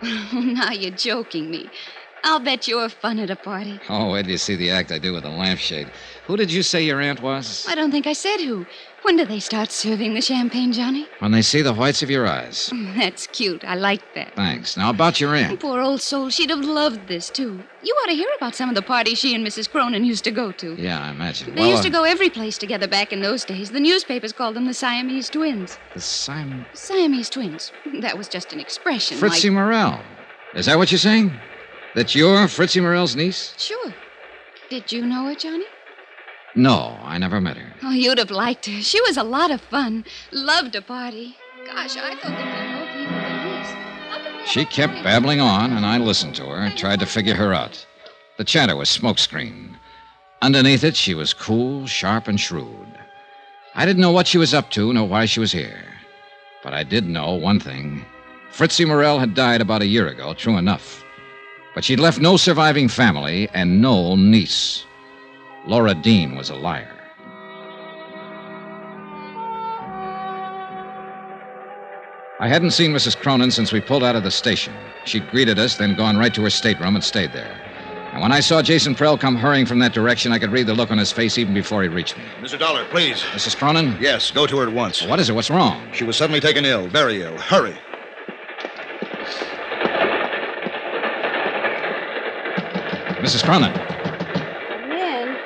now 0.32 0.70
you're 0.70 0.90
joking 0.90 1.50
me. 1.50 1.68
I'll 2.22 2.40
bet 2.40 2.68
you're 2.68 2.88
fun 2.88 3.18
at 3.18 3.30
a 3.30 3.36
party. 3.36 3.80
Oh, 3.88 4.12
wait 4.12 4.22
till 4.22 4.32
you 4.32 4.38
see 4.38 4.56
the 4.56 4.70
act 4.70 4.92
I 4.92 4.98
do 4.98 5.12
with 5.12 5.22
the 5.22 5.30
lampshade. 5.30 5.90
Who 6.26 6.36
did 6.36 6.52
you 6.52 6.62
say 6.62 6.82
your 6.84 7.00
aunt 7.00 7.22
was? 7.22 7.66
I 7.68 7.74
don't 7.74 7.90
think 7.90 8.06
I 8.06 8.12
said 8.12 8.38
who. 8.38 8.66
When 9.02 9.16
do 9.16 9.24
they 9.24 9.40
start 9.40 9.72
serving 9.72 10.12
the 10.12 10.20
champagne, 10.20 10.72
Johnny? 10.72 11.08
When 11.20 11.30
they 11.30 11.40
see 11.40 11.62
the 11.62 11.72
whites 11.72 12.02
of 12.02 12.10
your 12.10 12.26
eyes. 12.26 12.70
That's 12.96 13.26
cute. 13.28 13.64
I 13.64 13.74
like 13.74 14.02
that. 14.14 14.36
Thanks. 14.36 14.76
Now, 14.76 14.90
about 14.90 15.20
your 15.20 15.34
aunt. 15.34 15.58
Poor 15.58 15.80
old 15.80 16.02
soul, 16.02 16.28
she'd 16.28 16.50
have 16.50 16.60
loved 16.60 17.08
this, 17.08 17.30
too. 17.30 17.62
You 17.82 17.94
ought 17.94 18.08
to 18.08 18.14
hear 18.14 18.28
about 18.36 18.54
some 18.54 18.68
of 18.68 18.74
the 18.74 18.82
parties 18.82 19.18
she 19.18 19.34
and 19.34 19.46
Mrs. 19.46 19.70
Cronin 19.70 20.04
used 20.04 20.24
to 20.24 20.30
go 20.30 20.52
to. 20.52 20.74
Yeah, 20.74 21.02
I 21.02 21.10
imagine. 21.10 21.54
They 21.54 21.62
well, 21.62 21.70
used 21.70 21.82
to 21.84 21.88
uh, 21.88 21.92
go 21.92 22.04
every 22.04 22.28
place 22.28 22.58
together 22.58 22.86
back 22.86 23.10
in 23.12 23.22
those 23.22 23.44
days. 23.44 23.70
The 23.70 23.80
newspapers 23.80 24.34
called 24.34 24.54
them 24.54 24.66
the 24.66 24.74
Siamese 24.74 25.30
twins. 25.30 25.78
The. 25.94 26.00
Siamese 26.74 27.30
twins. 27.30 27.72
That 28.00 28.18
was 28.18 28.28
just 28.28 28.52
an 28.52 28.60
expression. 28.60 29.16
Fritzy 29.16 29.48
like... 29.48 29.54
Morel. 29.54 30.00
Is 30.54 30.66
that 30.66 30.76
what 30.76 30.92
you're 30.92 30.98
saying? 30.98 31.32
That 31.94 32.14
you're 32.14 32.46
Fritzy 32.46 32.80
Morel's 32.80 33.16
niece? 33.16 33.54
Sure. 33.58 33.94
Did 34.68 34.92
you 34.92 35.04
know 35.04 35.24
her, 35.26 35.34
Johnny? 35.34 35.64
No, 36.54 36.96
I 37.02 37.18
never 37.18 37.40
met 37.40 37.56
her. 37.56 37.72
Oh, 37.82 37.90
you'd 37.90 38.18
have 38.18 38.30
liked 38.30 38.66
her. 38.66 38.80
She 38.80 39.00
was 39.02 39.16
a 39.16 39.24
lot 39.24 39.50
of 39.50 39.60
fun. 39.60 40.04
Loved 40.30 40.74
to 40.74 40.82
party. 40.82 41.36
Gosh, 41.66 41.96
I 41.96 42.14
thought 42.14 42.22
there'd 42.22 42.68
be 42.68 42.74
more 42.74 42.86
people 42.86 43.22
than 43.22 43.60
this. 43.60 43.68
How 44.08 44.18
come 44.22 44.36
we 44.38 44.46
She 44.46 44.64
kept 44.64 45.02
babbling 45.02 45.40
on, 45.40 45.72
and 45.72 45.84
I 45.84 45.98
listened 45.98 46.36
to 46.36 46.46
her, 46.46 46.70
tried 46.76 47.00
to 47.00 47.06
figure 47.06 47.34
her 47.34 47.52
out. 47.52 47.84
The 48.38 48.44
chatter 48.44 48.76
was 48.76 48.88
smokescreen. 48.88 49.76
Underneath 50.42 50.84
it, 50.84 50.96
she 50.96 51.14
was 51.14 51.34
cool, 51.34 51.86
sharp, 51.86 52.28
and 52.28 52.38
shrewd. 52.38 52.98
I 53.74 53.84
didn't 53.84 54.02
know 54.02 54.12
what 54.12 54.26
she 54.26 54.38
was 54.38 54.54
up 54.54 54.70
to, 54.72 54.92
nor 54.92 55.06
why 55.06 55.26
she 55.26 55.40
was 55.40 55.52
here. 55.52 55.84
But 56.62 56.72
I 56.72 56.84
did 56.84 57.06
know 57.06 57.34
one 57.34 57.60
thing. 57.60 58.04
Fritzie 58.50 58.86
Morel 58.86 59.18
had 59.18 59.34
died 59.34 59.60
about 59.60 59.82
a 59.82 59.86
year 59.86 60.08
ago, 60.08 60.34
true 60.34 60.56
enough. 60.56 61.04
But 61.74 61.84
she'd 61.84 62.00
left 62.00 62.20
no 62.20 62.36
surviving 62.36 62.88
family 62.88 63.48
and 63.54 63.80
no 63.80 64.16
niece. 64.16 64.84
Laura 65.66 65.94
Dean 65.94 66.34
was 66.34 66.50
a 66.50 66.56
liar. 66.56 66.96
I 72.40 72.48
hadn't 72.48 72.70
seen 72.70 72.90
Mrs. 72.92 73.16
Cronin 73.16 73.50
since 73.50 73.70
we 73.70 73.82
pulled 73.82 74.02
out 74.02 74.16
of 74.16 74.24
the 74.24 74.30
station. 74.30 74.72
She'd 75.04 75.28
greeted 75.30 75.58
us, 75.58 75.76
then 75.76 75.94
gone 75.94 76.16
right 76.16 76.32
to 76.34 76.42
her 76.42 76.50
stateroom 76.50 76.94
and 76.94 77.04
stayed 77.04 77.32
there. 77.32 77.54
And 78.12 78.22
when 78.22 78.32
I 78.32 78.40
saw 78.40 78.62
Jason 78.62 78.94
Prell 78.94 79.16
come 79.18 79.36
hurrying 79.36 79.66
from 79.66 79.78
that 79.80 79.92
direction, 79.92 80.32
I 80.32 80.38
could 80.38 80.50
read 80.50 80.66
the 80.66 80.74
look 80.74 80.90
on 80.90 80.98
his 80.98 81.12
face 81.12 81.38
even 81.38 81.54
before 81.54 81.82
he 81.82 81.88
reached 81.88 82.16
me. 82.16 82.24
Mr. 82.40 82.58
Dollar, 82.58 82.84
please. 82.86 83.20
Mrs. 83.32 83.56
Cronin? 83.56 83.96
Yes, 84.00 84.30
go 84.30 84.46
to 84.46 84.56
her 84.56 84.66
at 84.66 84.72
once. 84.72 85.02
What 85.06 85.20
is 85.20 85.28
it? 85.28 85.34
What's 85.34 85.50
wrong? 85.50 85.86
She 85.92 86.04
was 86.04 86.16
suddenly 86.16 86.40
taken 86.40 86.64
ill, 86.64 86.88
very 86.88 87.22
ill. 87.22 87.36
Hurry. 87.38 87.76
Mrs. 93.20 93.44
Cronin. 93.44 93.72
Come 93.72 94.92
in. 94.92 95.36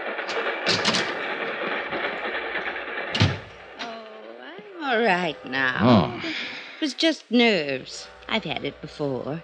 Oh, 3.80 4.06
I'm 4.40 4.84
all 4.84 5.04
right 5.04 5.44
now. 5.44 5.76
Oh. 5.80 6.28
It 6.28 6.80
was 6.80 6.94
just 6.94 7.28
nerves. 7.32 8.06
I've 8.28 8.44
had 8.44 8.64
it 8.64 8.80
before. 8.80 9.42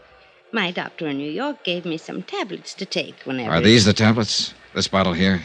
My 0.52 0.70
doctor 0.70 1.08
in 1.08 1.18
New 1.18 1.30
York 1.30 1.64
gave 1.64 1.84
me 1.84 1.96
some 1.96 2.22
tablets 2.22 2.72
to 2.74 2.86
take 2.86 3.20
whenever. 3.24 3.50
Are 3.50 3.60
these 3.60 3.84
the 3.84 3.92
tablets? 3.92 4.54
This 4.74 4.86
bottle 4.86 5.12
here? 5.12 5.42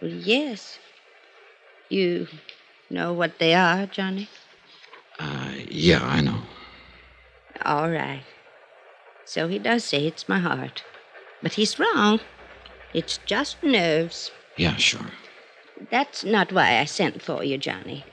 Well, 0.00 0.10
yes. 0.10 0.78
You 1.90 2.26
know 2.88 3.12
what 3.12 3.38
they 3.38 3.52
are, 3.54 3.84
Johnny? 3.86 4.28
Uh, 5.18 5.52
yeah, 5.68 6.02
I 6.02 6.22
know. 6.22 6.40
All 7.62 7.90
right. 7.90 8.22
So 9.26 9.48
he 9.48 9.58
does 9.58 9.84
say 9.84 10.06
it's 10.06 10.26
my 10.28 10.38
heart. 10.38 10.84
But 11.44 11.52
he's 11.52 11.78
wrong. 11.78 12.20
It's 12.94 13.18
just 13.26 13.62
nerves. 13.62 14.30
Yeah, 14.56 14.76
sure. 14.76 15.10
That's 15.90 16.24
not 16.24 16.52
why 16.52 16.78
I 16.78 16.86
sent 16.86 17.20
for 17.20 17.44
you, 17.44 17.58
Johnny. 17.58 18.06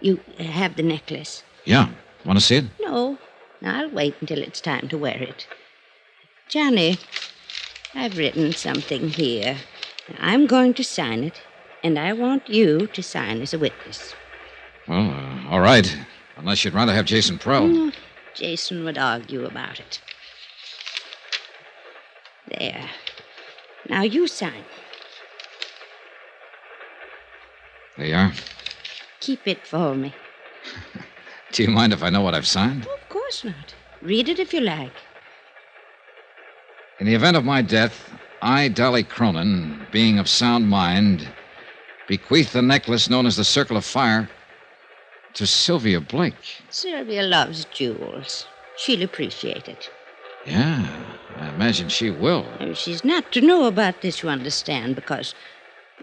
You 0.00 0.20
have 0.38 0.76
the 0.76 0.82
necklace. 0.82 1.42
Yeah. 1.66 1.90
Want 2.24 2.38
to 2.38 2.44
see 2.44 2.56
it? 2.56 2.64
No, 2.80 3.18
I'll 3.62 3.90
wait 3.90 4.14
until 4.22 4.38
it's 4.38 4.62
time 4.62 4.88
to 4.88 4.96
wear 4.96 5.22
it. 5.22 5.46
Johnny, 6.48 6.96
I've 7.94 8.16
written 8.16 8.54
something 8.54 9.10
here. 9.10 9.58
I'm 10.18 10.46
going 10.46 10.72
to 10.74 10.82
sign 10.82 11.24
it, 11.24 11.42
and 11.84 11.98
I 11.98 12.14
want 12.14 12.48
you 12.48 12.86
to 12.86 13.02
sign 13.02 13.42
as 13.42 13.52
a 13.52 13.58
witness. 13.58 14.14
Well, 14.86 15.10
uh, 15.10 15.50
all 15.50 15.60
right. 15.60 15.94
Unless 16.38 16.64
you'd 16.64 16.72
rather 16.72 16.94
have 16.94 17.04
Jason 17.04 17.38
Prell. 17.38 17.66
No, 17.66 17.92
Jason 18.34 18.82
would 18.84 18.96
argue 18.96 19.44
about 19.44 19.78
it. 19.78 20.00
There. 22.50 22.88
Now 23.88 24.02
you 24.02 24.26
sign. 24.26 24.64
There 27.96 28.06
you 28.06 28.14
are. 28.14 28.32
Keep 29.20 29.46
it 29.46 29.66
for 29.66 29.94
me. 29.94 30.14
Do 31.52 31.62
you 31.62 31.70
mind 31.70 31.92
if 31.92 32.02
I 32.02 32.10
know 32.10 32.20
what 32.20 32.34
I've 32.34 32.46
signed? 32.46 32.86
Of 32.86 33.08
course 33.08 33.44
not. 33.44 33.74
Read 34.02 34.28
it 34.28 34.38
if 34.38 34.52
you 34.54 34.60
like. 34.60 34.92
In 37.00 37.06
the 37.06 37.14
event 37.14 37.36
of 37.36 37.44
my 37.44 37.62
death, 37.62 38.12
I, 38.42 38.68
Dolly 38.68 39.02
Cronin, 39.02 39.86
being 39.90 40.18
of 40.18 40.28
sound 40.28 40.68
mind, 40.68 41.28
bequeath 42.06 42.52
the 42.52 42.62
necklace 42.62 43.10
known 43.10 43.26
as 43.26 43.36
the 43.36 43.44
Circle 43.44 43.76
of 43.76 43.84
Fire 43.84 44.28
to 45.34 45.46
Sylvia 45.46 46.00
Blake. 46.00 46.62
Sylvia 46.70 47.22
loves 47.22 47.64
jewels. 47.66 48.46
She'll 48.76 49.02
appreciate 49.02 49.68
it. 49.68 49.90
Yeah, 50.46 50.86
imagine 51.58 51.88
she 51.88 52.08
will. 52.08 52.46
And 52.60 52.76
She's 52.76 53.04
not 53.04 53.32
to 53.32 53.40
know 53.40 53.66
about 53.66 54.00
this, 54.00 54.22
you 54.22 54.28
understand, 54.28 54.94
because, 54.94 55.34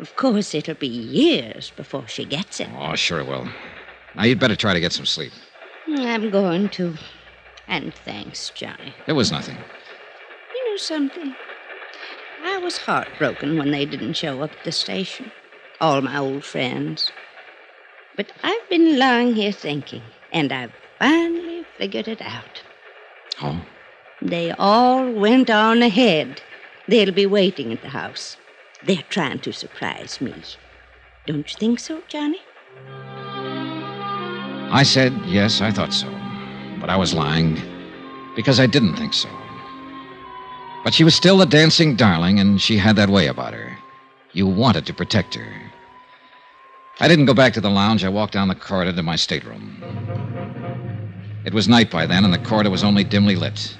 of 0.02 0.14
course, 0.18 0.54
it'll 0.54 0.76
be 0.76 0.88
years 0.88 1.72
before 1.78 2.06
she 2.08 2.26
gets 2.26 2.60
it. 2.60 2.68
Oh, 2.78 2.96
sure 2.96 3.20
it 3.20 3.28
will. 3.28 3.48
Now, 4.16 4.24
you'd 4.26 4.40
better 4.40 4.58
try 4.58 4.74
to 4.74 4.82
get 4.82 4.92
some 4.92 5.06
sleep. 5.06 5.32
I'm 5.88 6.30
going 6.30 6.68
to. 6.70 6.96
And 7.70 7.94
thanks, 7.94 8.52
Johnny. 8.54 8.94
It 9.08 9.14
was 9.14 9.32
nothing. 9.32 9.56
You 9.56 10.72
know 10.72 10.78
something? 10.78 11.34
I 12.44 12.58
was 12.58 12.78
heartbroken 12.78 13.58
when 13.58 13.72
they 13.72 13.86
didn't 13.86 14.18
show 14.18 14.42
up 14.42 14.52
at 14.52 14.64
the 14.66 14.74
station. 14.74 15.32
All 15.80 16.02
my 16.02 16.18
old 16.18 16.44
friends. 16.44 17.12
But 18.18 18.34
I've 18.44 18.70
been 18.70 19.00
lying 19.00 19.36
here 19.36 19.54
thinking, 19.54 20.04
and 20.34 20.52
I've 20.52 20.74
finally 21.00 21.66
figured 21.78 22.10
it 22.10 22.22
out. 22.22 22.62
Oh? 23.42 23.62
They 24.22 24.52
all 24.52 25.12
went 25.12 25.50
on 25.50 25.82
ahead. 25.82 26.42
They'll 26.88 27.12
be 27.12 27.26
waiting 27.26 27.72
at 27.74 27.82
the 27.82 27.90
house. 27.90 28.38
They're 28.84 29.04
trying 29.10 29.40
to 29.40 29.52
surprise 29.52 30.22
me. 30.22 30.44
Don't 31.26 31.50
you 31.52 31.58
think 31.60 31.80
so, 31.80 32.02
Johnny? 32.08 32.40
I 34.72 34.84
said, 34.84 35.14
yes, 35.26 35.62
I 35.62 35.72
thought 35.72 35.94
so. 35.94 36.08
But 36.80 36.90
I 36.90 36.98
was 36.98 37.14
lying 37.14 37.56
because 38.36 38.60
I 38.60 38.68
didn't 38.68 38.96
think 38.96 39.14
so. 39.14 39.30
But 40.84 40.94
she 40.94 41.04
was 41.04 41.16
still 41.16 41.42
a 41.42 41.46
dancing 41.46 41.96
darling, 41.96 42.40
and 42.40 42.62
she 42.62 42.78
had 42.78 42.96
that 42.98 43.10
way 43.10 43.28
about 43.28 43.54
her. 43.54 43.76
You 44.34 44.46
wanted 44.46 44.86
to 44.86 44.94
protect 44.94 45.34
her. 45.34 45.48
I 47.00 47.08
didn't 47.08 47.26
go 47.26 47.34
back 47.34 47.54
to 47.54 47.62
the 47.62 47.70
lounge. 47.70 48.04
I 48.04 48.10
walked 48.10 48.34
down 48.34 48.48
the 48.48 48.56
corridor 48.56 48.94
to 48.94 49.04
my 49.04 49.16
stateroom. 49.16 49.82
It 51.44 51.54
was 51.54 51.68
night 51.68 51.90
by 51.90 52.06
then, 52.06 52.24
and 52.24 52.34
the 52.34 52.38
corridor 52.38 52.70
was 52.70 52.84
only 52.84 53.04
dimly 53.04 53.36
lit. 53.36 53.78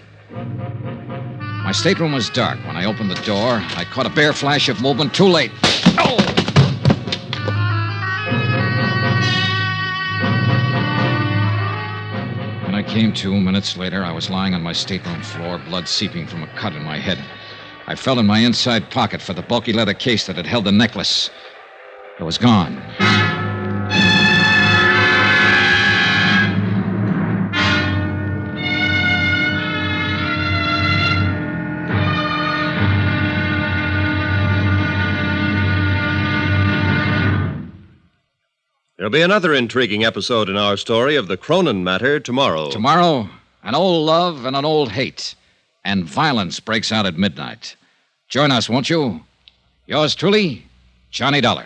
My 1.66 1.72
stateroom 1.72 2.12
was 2.12 2.30
dark. 2.30 2.60
When 2.68 2.78
I 2.78 2.86
opened 2.86 3.10
the 3.10 3.20
door, 3.24 3.60
I 3.76 3.86
caught 3.86 4.06
a 4.06 4.10
bare 4.12 4.34
flash 4.34 4.70
of 4.70 4.82
movement 4.82 5.16
too 5.16 5.26
late. 5.26 5.52
Oh! 5.98 6.16
When 12.66 12.76
I 12.76 12.84
came 12.88 13.12
to 13.14 13.34
minutes 13.34 13.78
later, 13.78 14.06
I 14.06 14.12
was 14.12 14.30
lying 14.30 14.54
on 14.54 14.62
my 14.62 14.74
stateroom 14.74 15.24
floor, 15.24 15.58
blood 15.58 15.88
seeping 15.88 16.28
from 16.28 16.44
a 16.44 16.48
cut 16.50 16.76
in 16.76 16.84
my 16.84 17.00
head. 17.00 17.18
I 17.88 17.96
felt 17.96 18.20
in 18.20 18.28
my 18.28 18.38
inside 18.38 18.92
pocket 18.92 19.20
for 19.20 19.34
the 19.34 19.42
bulky 19.42 19.74
leather 19.74 19.96
case 19.96 20.28
that 20.28 20.36
had 20.36 20.46
held 20.46 20.66
the 20.66 20.72
necklace. 20.72 21.32
It 22.20 22.24
was 22.24 22.38
gone. 22.38 22.80
Be 39.16 39.22
another 39.22 39.54
intriguing 39.54 40.04
episode 40.04 40.50
in 40.50 40.58
our 40.58 40.76
story 40.76 41.16
of 41.16 41.30
the 41.30 41.38
Cronin 41.38 41.86
matter 41.86 42.20
tomorrow. 42.20 42.70
Tomorrow, 42.70 43.30
an 43.64 43.74
old 43.74 44.06
love 44.06 44.44
and 44.44 44.58
an 44.58 44.66
old 44.66 44.92
hate, 44.92 45.36
and 45.86 46.04
violence 46.04 46.60
breaks 46.60 46.92
out 46.92 47.06
at 47.06 47.18
midnight. 47.18 47.78
Join 48.28 48.52
us, 48.52 48.70
won't 48.70 48.90
you? 48.90 49.22
Yours 49.86 50.16
truly, 50.16 50.66
Johnny 51.12 51.40
Dollar. 51.40 51.66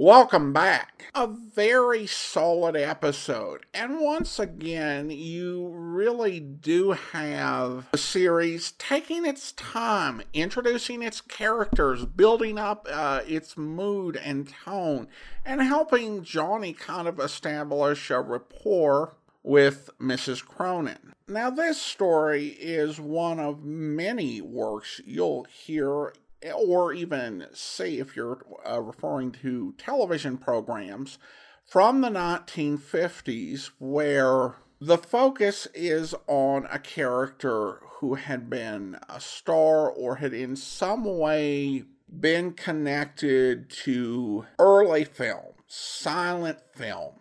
Welcome 0.00 0.52
back. 0.52 1.06
A 1.12 1.26
very 1.26 2.06
solid 2.06 2.76
episode. 2.76 3.66
And 3.74 3.98
once 3.98 4.38
again, 4.38 5.10
you 5.10 5.70
really 5.74 6.38
do 6.38 6.92
have 6.92 7.88
a 7.92 7.98
series 7.98 8.70
taking 8.78 9.26
its 9.26 9.50
time, 9.50 10.22
introducing 10.32 11.02
its 11.02 11.20
characters, 11.20 12.04
building 12.04 12.58
up 12.58 12.86
uh, 12.88 13.22
its 13.26 13.56
mood 13.56 14.14
and 14.14 14.48
tone, 14.48 15.08
and 15.44 15.60
helping 15.62 16.22
Johnny 16.22 16.74
kind 16.74 17.08
of 17.08 17.18
establish 17.18 18.08
a 18.08 18.20
rapport 18.20 19.16
with 19.42 19.90
Mrs. 20.00 20.46
Cronin. 20.46 21.12
Now, 21.26 21.50
this 21.50 21.82
story 21.82 22.46
is 22.60 23.00
one 23.00 23.40
of 23.40 23.64
many 23.64 24.40
works 24.40 25.00
you'll 25.04 25.42
hear 25.50 26.12
or 26.54 26.92
even 26.92 27.46
see 27.52 27.98
if 27.98 28.14
you're 28.14 28.44
uh, 28.68 28.80
referring 28.80 29.32
to 29.32 29.74
television 29.78 30.38
programs 30.38 31.18
from 31.64 32.00
the 32.00 32.08
1950s 32.08 33.70
where 33.78 34.56
the 34.80 34.98
focus 34.98 35.66
is 35.74 36.14
on 36.26 36.66
a 36.70 36.78
character 36.78 37.80
who 37.98 38.14
had 38.14 38.48
been 38.48 38.96
a 39.08 39.20
star 39.20 39.90
or 39.90 40.16
had 40.16 40.32
in 40.32 40.54
some 40.54 41.04
way 41.04 41.82
been 42.08 42.52
connected 42.52 43.68
to 43.68 44.46
early 44.58 45.04
film, 45.04 45.54
silent 45.66 46.58
film, 46.74 47.17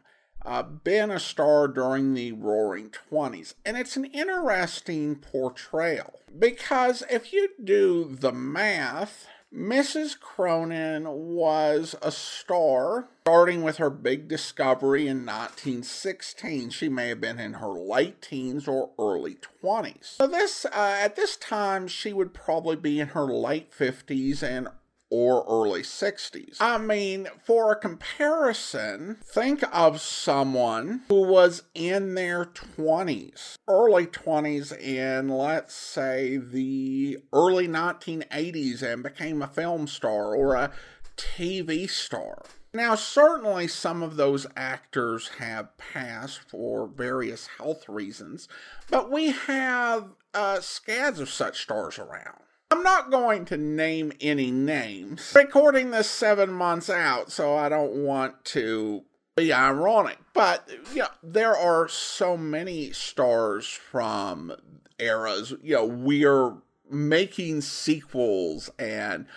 uh, 0.48 0.64
been 0.64 1.12
a 1.12 1.20
star 1.20 1.68
during 1.68 2.14
the 2.14 2.32
roaring 2.32 2.90
20s. 3.12 3.54
And 3.66 3.78
it's 3.78 3.98
an 3.98 4.06
interesting 4.06 5.16
portrayal 5.16 6.22
because 6.40 7.04
if 7.10 7.34
you 7.34 7.50
do 7.64 8.16
the 8.16 8.32
math, 8.32 9.28
Mrs. 9.54 10.20
Cronin 10.20 11.08
was 11.08 11.96
a 12.02 12.12
star 12.12 13.08
starting 13.22 13.62
with 13.62 13.78
her 13.78 13.90
big 13.90 14.28
discovery 14.28 15.08
in 15.08 15.26
1916. 15.26 16.70
She 16.70 16.90
may 16.90 17.10
have 17.10 17.22
been 17.22 17.40
in 17.40 17.54
her 17.54 17.72
late 17.72 18.22
teens 18.22 18.68
or 18.68 18.92
early 19.00 19.38
20s. 19.64 20.18
So 20.18 20.28
this 20.28 20.66
uh, 20.66 20.70
at 20.74 21.16
this 21.16 21.38
time 21.38 21.88
she 21.88 22.12
would 22.12 22.34
probably 22.34 22.76
be 22.76 23.00
in 23.00 23.10
her 23.10 23.26
late 23.26 23.72
50s 23.72 24.44
and 24.44 24.68
or 25.10 25.46
early 25.48 25.82
60s. 25.82 26.58
I 26.60 26.78
mean, 26.78 27.28
for 27.46 27.72
a 27.72 27.76
comparison, 27.76 29.18
think 29.24 29.64
of 29.72 30.02
someone 30.02 31.02
who 31.08 31.24
was 31.24 31.64
in 31.74 32.16
their 32.16 32.46
20s, 32.46 33.58
early 33.68 34.06
20s 34.06 34.78
in, 34.80 35.30
let's 35.30 35.74
say, 35.74 36.38
the 36.38 37.18
early 37.32 37.68
1980s 37.68 38.82
and 38.82 39.04
became 39.04 39.42
a 39.42 39.48
film 39.48 39.88
star 39.88 40.36
or 40.36 40.56
a 40.56 40.72
TV 41.16 41.90
star. 41.90 42.44
Now, 42.74 42.96
certainly 42.96 43.68
some 43.68 44.04
of 44.04 44.18
those 44.18 44.46
actors 44.56 45.30
have 45.40 45.76
passed 45.78 46.42
for 46.42 46.88
various 46.88 47.48
health 47.58 47.88
reasons, 47.90 48.48
but 48.90 49.10
we 49.10 49.32
have 49.32 50.10
uh, 50.34 50.60
scads 50.60 51.20
of 51.20 51.30
such 51.30 51.62
stars 51.64 51.98
around. 51.98 52.42
I'm 52.70 52.84
not 52.84 53.12
going 53.12 53.46
to 53.46 53.58
name 53.58 54.12
any 54.20 54.52
names. 54.52 55.32
Recording 55.36 55.92
this 55.92 56.10
seven 56.10 56.52
months 56.52 56.90
out, 56.90 57.32
so 57.32 57.56
I 57.56 57.70
don't 57.70 57.94
want 57.94 58.44
to 58.46 59.04
be 59.36 59.54
ironic. 59.54 60.18
But 60.34 60.70
you 60.92 61.00
know, 61.00 61.08
there 61.24 61.56
are 61.56 61.88
so 61.88 62.36
many 62.36 62.92
stars 62.92 63.68
from 63.68 64.54
eras. 65.00 65.54
You 65.62 65.76
know, 65.76 65.86
we're 65.86 66.56
making 66.90 67.62
sequels 67.62 68.70
and 68.78 69.28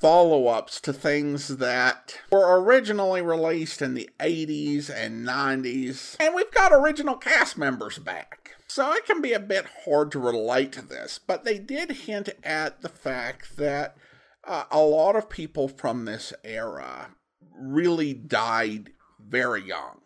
follow 0.00 0.46
ups 0.46 0.80
to 0.82 0.92
things 0.92 1.48
that 1.56 2.18
were 2.30 2.60
originally 2.60 3.22
released 3.22 3.82
in 3.82 3.94
the 3.94 4.08
80s 4.20 4.90
and 4.90 5.26
90s. 5.26 6.16
And 6.20 6.34
we've 6.34 6.50
got 6.52 6.72
original 6.72 7.16
cast 7.16 7.56
members 7.56 7.98
back. 7.98 8.45
So 8.68 8.92
it 8.92 9.06
can 9.06 9.20
be 9.20 9.32
a 9.32 9.40
bit 9.40 9.66
hard 9.84 10.10
to 10.12 10.18
relate 10.18 10.72
to 10.72 10.82
this, 10.82 11.18
but 11.24 11.44
they 11.44 11.58
did 11.58 11.90
hint 11.90 12.30
at 12.42 12.82
the 12.82 12.88
fact 12.88 13.56
that 13.56 13.96
uh, 14.44 14.64
a 14.70 14.80
lot 14.80 15.16
of 15.16 15.28
people 15.28 15.68
from 15.68 16.04
this 16.04 16.32
era 16.44 17.10
really 17.58 18.12
died 18.12 18.90
very 19.20 19.62
young 19.62 20.00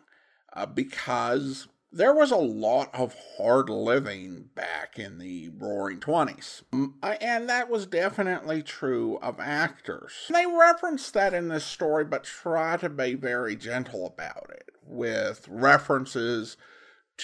uh, 0.53 0.65
because 0.65 1.67
there 1.91 2.13
was 2.13 2.31
a 2.31 2.37
lot 2.37 2.89
of 2.93 3.15
hard 3.37 3.69
living 3.69 4.49
back 4.55 4.97
in 4.97 5.17
the 5.17 5.49
roaring 5.57 5.99
20s. 5.99 6.61
Mm, 6.71 6.93
uh, 7.03 7.15
and 7.19 7.49
that 7.49 7.69
was 7.69 7.85
definitely 7.85 8.63
true 8.63 9.17
of 9.21 9.39
actors. 9.39 10.13
They 10.29 10.45
reference 10.45 11.11
that 11.11 11.33
in 11.33 11.49
this 11.49 11.65
story, 11.65 12.05
but 12.05 12.23
try 12.23 12.77
to 12.77 12.89
be 12.89 13.15
very 13.15 13.55
gentle 13.55 14.05
about 14.05 14.49
it 14.51 14.69
with 14.85 15.47
references 15.49 16.55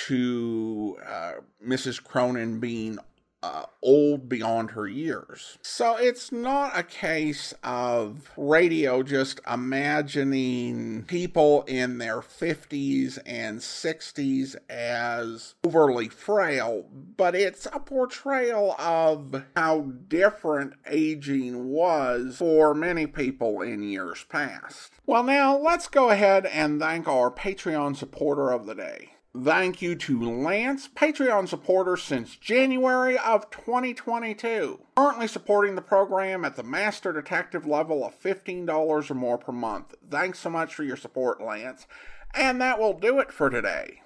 to 0.06 0.98
uh, 1.06 1.32
Mrs. 1.66 2.04
Cronin 2.04 2.60
being 2.60 3.00
uh, 3.44 3.66
old 3.84 4.28
beyond 4.28 4.72
her 4.72 4.88
years. 4.88 5.58
So 5.62 5.96
it's 5.96 6.32
not 6.32 6.78
a 6.78 6.84
case 6.84 7.54
of 7.64 8.32
radio 8.36 9.04
just 9.04 9.40
imagining 9.50 11.04
people 11.04 11.64
in 11.64 11.98
their 12.00 12.20
50s 12.20 13.20
and 13.26 13.60
60s 13.60 14.56
as 14.70 15.56
overly 15.64 16.10
frail, 16.10 16.86
but 16.92 17.36
it's 17.36 17.68
a 17.68 17.80
portrayal 17.80 18.76
of 18.80 19.44
how 19.56 19.82
different 20.08 20.74
aging 20.88 21.70
was 21.70 22.38
for 22.38 22.74
many 22.74 23.06
people 23.06 23.62
in 23.62 23.84
years 23.84 24.26
past. 24.30 24.92
Well, 25.06 25.24
now 25.24 25.58
let's 25.58 25.88
go 25.88 26.10
ahead 26.10 26.46
and 26.48 26.82
thank 26.82 27.08
our 27.08 27.32
Patreon 27.32 27.96
supporter 27.96 28.52
of 28.52 28.66
the 28.66 28.76
day. 28.76 29.12
Thank 29.44 29.84
you 29.84 29.96
to 29.96 30.32
Lance, 30.32 30.88
Patreon 30.88 31.48
supporter 31.48 31.96
since 31.96 32.36
January 32.38 33.20
of 33.20 33.52
2022. 33.52 34.80
Currently 34.96 35.28
supporting 35.28 35.76
the 35.76 35.82
program 35.82 36.44
at 36.44 36.56
the 36.56 36.64
Master 36.64 37.14
Detective 37.14 37.68
level 37.68 38.04
of 38.04 38.20
$15 38.20 39.12
or 39.12 39.14
more 39.14 39.38
per 39.38 39.52
month. 39.52 39.94
Thanks 40.10 40.40
so 40.40 40.50
much 40.50 40.74
for 40.74 40.84
your 40.84 40.96
support, 40.96 41.40
Lance. 41.40 41.86
And 42.34 42.60
that 42.62 42.80
will 42.80 42.98
do 42.98 43.20
it 43.20 43.32
for 43.32 43.50
today. 43.50 44.02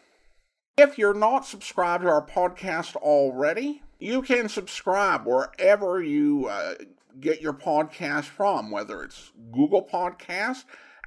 If 0.77 0.97
you're 0.97 1.13
not 1.13 1.45
subscribed 1.45 2.03
to 2.03 2.09
our 2.09 2.25
podcast 2.25 2.97
already, 2.97 3.83
you 3.99 4.23
can 4.23 4.49
subscribe 4.49 5.25
wherever 5.25 6.01
you 6.01 6.47
uh, 6.47 6.73
get 7.19 7.41
your 7.41 7.53
podcast 7.53 8.25
from, 8.25 8.69
whether 8.69 9.01
it's 9.03 9.31
Google 9.51 9.87
Podcast, 9.87 10.65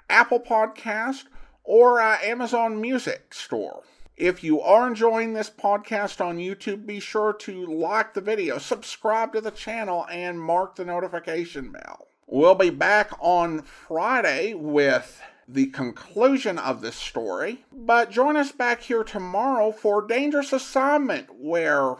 Apple 0.08 0.40
Podcast, 0.40 1.24
or 1.62 2.00
uh, 2.00 2.16
Amazon 2.22 2.80
Music 2.80 3.34
Store. 3.34 3.82
If 4.16 4.44
you 4.44 4.60
are 4.60 4.86
enjoying 4.86 5.32
this 5.32 5.50
podcast 5.50 6.24
on 6.24 6.38
YouTube, 6.38 6.86
be 6.86 7.00
sure 7.00 7.32
to 7.32 7.66
like 7.66 8.14
the 8.14 8.20
video, 8.20 8.58
subscribe 8.58 9.32
to 9.32 9.40
the 9.40 9.50
channel, 9.50 10.06
and 10.08 10.40
mark 10.40 10.76
the 10.76 10.84
notification 10.84 11.72
bell. 11.72 12.06
We'll 12.28 12.54
be 12.54 12.70
back 12.70 13.10
on 13.18 13.62
Friday 13.62 14.54
with 14.54 15.20
the 15.48 15.66
conclusion 15.66 16.58
of 16.58 16.80
this 16.80 16.94
story, 16.94 17.64
but 17.72 18.12
join 18.12 18.36
us 18.36 18.52
back 18.52 18.82
here 18.82 19.02
tomorrow 19.02 19.72
for 19.72 20.06
Dangerous 20.06 20.52
Assignment, 20.52 21.26
where. 21.36 21.96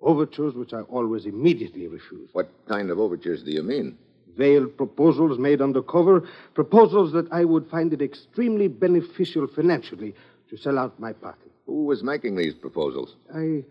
Overtures 0.00 0.54
which 0.54 0.72
I 0.72 0.80
always 0.80 1.26
immediately 1.26 1.88
refuse. 1.88 2.30
What 2.32 2.50
kind 2.66 2.90
of 2.90 2.98
overtures 2.98 3.42
do 3.42 3.50
you 3.50 3.62
mean? 3.62 3.98
Veiled 4.34 4.78
proposals 4.78 5.38
made 5.38 5.60
under 5.60 5.82
cover, 5.82 6.26
proposals 6.54 7.12
that 7.12 7.30
I 7.30 7.44
would 7.44 7.68
find 7.68 7.92
it 7.92 8.00
extremely 8.00 8.66
beneficial 8.66 9.46
financially 9.46 10.14
to 10.52 10.62
sell 10.62 10.78
out 10.78 11.00
my 11.00 11.12
party. 11.12 11.50
Who 11.66 11.84
was 11.84 12.02
making 12.02 12.36
these 12.36 12.54
proposals? 12.54 13.16
I, 13.34 13.64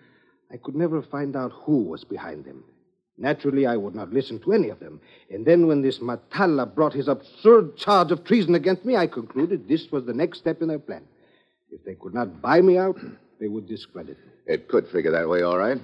I 0.52 0.58
could 0.58 0.76
never 0.76 1.02
find 1.02 1.36
out 1.36 1.52
who 1.52 1.84
was 1.84 2.04
behind 2.04 2.44
them. 2.46 2.64
Naturally, 3.20 3.68
I 3.68 3.78
would 3.78 3.94
not 3.94 4.12
listen 4.12 4.40
to 4.40 4.54
any 4.54 4.70
of 4.70 4.80
them. 4.80 5.00
And 5.30 5.46
then, 5.46 5.68
when 5.68 5.84
this 5.84 6.00
Matala 6.00 6.74
brought 6.74 6.94
his 6.94 7.08
absurd 7.08 7.78
charge 7.78 8.12
of 8.12 8.24
treason 8.24 8.56
against 8.56 8.84
me, 8.84 8.96
I 8.96 9.06
concluded 9.06 9.68
this 9.68 9.92
was 9.92 10.06
the 10.06 10.14
next 10.14 10.40
step 10.40 10.64
in 10.64 10.70
their 10.70 10.80
plan. 10.80 11.04
If 11.72 11.86
they 11.86 11.94
could 11.94 12.16
not 12.16 12.42
buy 12.42 12.62
me 12.62 12.80
out, 12.80 12.98
they 13.40 13.48
would 13.48 13.68
discredit 13.68 14.18
me. 14.18 14.32
It 14.48 14.68
could 14.68 14.88
figure 14.88 15.12
that 15.12 15.30
way, 15.30 15.44
all 15.44 15.60
right. 15.60 15.80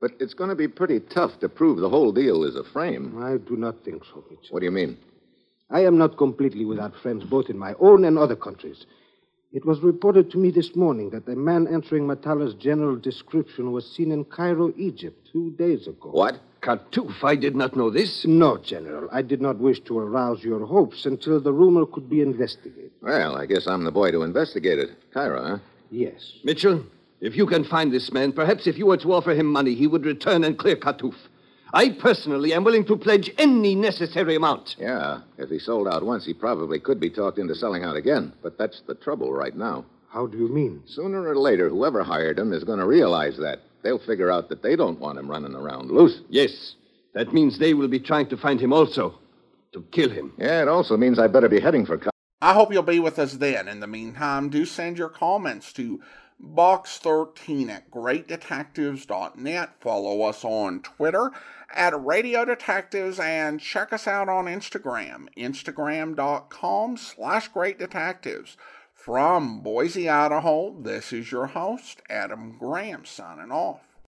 But 0.00 0.12
it's 0.20 0.34
going 0.34 0.50
to 0.50 0.56
be 0.56 0.68
pretty 0.68 1.00
tough 1.00 1.40
to 1.40 1.48
prove 1.48 1.80
the 1.80 1.88
whole 1.88 2.12
deal 2.12 2.44
is 2.44 2.54
a 2.54 2.62
frame. 2.62 3.20
I 3.20 3.38
do 3.38 3.56
not 3.56 3.84
think 3.84 4.04
so, 4.04 4.22
Mitchell. 4.30 4.50
What 4.50 4.60
do 4.60 4.66
you 4.66 4.70
mean? 4.70 4.96
I 5.70 5.80
am 5.80 5.98
not 5.98 6.16
completely 6.16 6.64
without 6.64 6.94
friends, 7.02 7.24
both 7.24 7.50
in 7.50 7.58
my 7.58 7.74
own 7.80 8.04
and 8.04 8.16
other 8.16 8.36
countries. 8.36 8.86
It 9.50 9.64
was 9.64 9.80
reported 9.80 10.30
to 10.32 10.38
me 10.38 10.50
this 10.50 10.76
morning 10.76 11.08
that 11.10 11.24
the 11.24 11.34
man 11.34 11.66
answering 11.68 12.06
Matala's 12.06 12.52
general 12.54 12.96
description 12.96 13.72
was 13.72 13.90
seen 13.90 14.12
in 14.12 14.26
Cairo, 14.26 14.74
Egypt, 14.76 15.26
two 15.32 15.52
days 15.52 15.86
ago. 15.86 16.10
What? 16.10 16.38
Katouf, 16.60 17.24
I 17.24 17.34
did 17.34 17.56
not 17.56 17.74
know 17.74 17.88
this. 17.88 18.26
No, 18.26 18.58
General. 18.58 19.08
I 19.10 19.22
did 19.22 19.40
not 19.40 19.56
wish 19.58 19.80
to 19.84 19.98
arouse 19.98 20.44
your 20.44 20.66
hopes 20.66 21.06
until 21.06 21.40
the 21.40 21.52
rumor 21.52 21.86
could 21.86 22.10
be 22.10 22.20
investigated. 22.20 22.90
Well, 23.00 23.36
I 23.36 23.46
guess 23.46 23.66
I'm 23.66 23.84
the 23.84 23.90
boy 23.90 24.10
to 24.10 24.22
investigate 24.22 24.78
it. 24.78 24.90
Cairo, 25.14 25.42
huh? 25.42 25.58
Yes. 25.90 26.34
Mitchell, 26.44 26.84
if 27.22 27.34
you 27.34 27.46
can 27.46 27.64
find 27.64 27.90
this 27.90 28.12
man, 28.12 28.32
perhaps 28.32 28.66
if 28.66 28.76
you 28.76 28.84
were 28.84 28.98
to 28.98 29.14
offer 29.14 29.32
him 29.32 29.46
money, 29.46 29.74
he 29.74 29.86
would 29.86 30.04
return 30.04 30.44
and 30.44 30.58
clear 30.58 30.76
Katouf. 30.76 31.14
I 31.72 31.90
personally 31.90 32.54
am 32.54 32.64
willing 32.64 32.86
to 32.86 32.96
pledge 32.96 33.30
any 33.36 33.74
necessary 33.74 34.36
amount. 34.36 34.76
Yeah, 34.78 35.20
if 35.36 35.50
he 35.50 35.58
sold 35.58 35.86
out 35.86 36.02
once, 36.02 36.24
he 36.24 36.32
probably 36.32 36.80
could 36.80 36.98
be 36.98 37.10
talked 37.10 37.38
into 37.38 37.54
selling 37.54 37.84
out 37.84 37.96
again. 37.96 38.32
But 38.42 38.56
that's 38.56 38.80
the 38.86 38.94
trouble 38.94 39.32
right 39.32 39.54
now. 39.54 39.84
How 40.08 40.26
do 40.26 40.38
you 40.38 40.48
mean? 40.48 40.82
Sooner 40.86 41.28
or 41.28 41.36
later, 41.36 41.68
whoever 41.68 42.02
hired 42.02 42.38
him 42.38 42.52
is 42.52 42.64
going 42.64 42.78
to 42.78 42.86
realize 42.86 43.36
that. 43.36 43.60
They'll 43.82 43.98
figure 43.98 44.30
out 44.30 44.48
that 44.48 44.62
they 44.62 44.76
don't 44.76 44.98
want 44.98 45.18
him 45.18 45.30
running 45.30 45.54
around 45.54 45.90
loose. 45.90 46.22
Yes. 46.30 46.74
That 47.12 47.32
means 47.32 47.58
they 47.58 47.74
will 47.74 47.88
be 47.88 48.00
trying 48.00 48.28
to 48.28 48.36
find 48.36 48.60
him 48.60 48.72
also. 48.72 49.18
To 49.72 49.82
kill 49.92 50.08
him. 50.10 50.32
Yeah, 50.38 50.62
it 50.62 50.68
also 50.68 50.96
means 50.96 51.18
I 51.18 51.26
better 51.26 51.48
be 51.48 51.60
heading 51.60 51.84
for. 51.84 52.00
I 52.40 52.54
hope 52.54 52.72
you'll 52.72 52.82
be 52.82 53.00
with 53.00 53.18
us 53.18 53.34
then. 53.34 53.68
In 53.68 53.80
the 53.80 53.86
meantime, 53.86 54.48
do 54.48 54.64
send 54.64 54.96
your 54.96 55.10
comments 55.10 55.72
to 55.74 56.00
box13 56.42 57.68
at 57.68 57.90
greatdetectives.net. 57.90 59.70
Follow 59.80 60.22
us 60.22 60.44
on 60.44 60.80
Twitter 60.80 61.30
at 61.74 62.04
Radio 62.04 62.44
Detectives 62.44 63.18
and 63.18 63.60
check 63.60 63.92
us 63.92 64.06
out 64.06 64.28
on 64.28 64.46
Instagram, 64.46 65.28
instagram.com 65.36 66.96
slash 66.96 67.48
great 67.48 67.78
detectives. 67.78 68.56
From 68.94 69.60
Boise, 69.60 70.08
Idaho, 70.08 70.80
this 70.82 71.12
is 71.12 71.32
your 71.32 71.46
host, 71.46 72.02
Adam 72.10 72.56
Graham, 72.58 73.04
signing 73.04 73.50
off. 73.52 73.87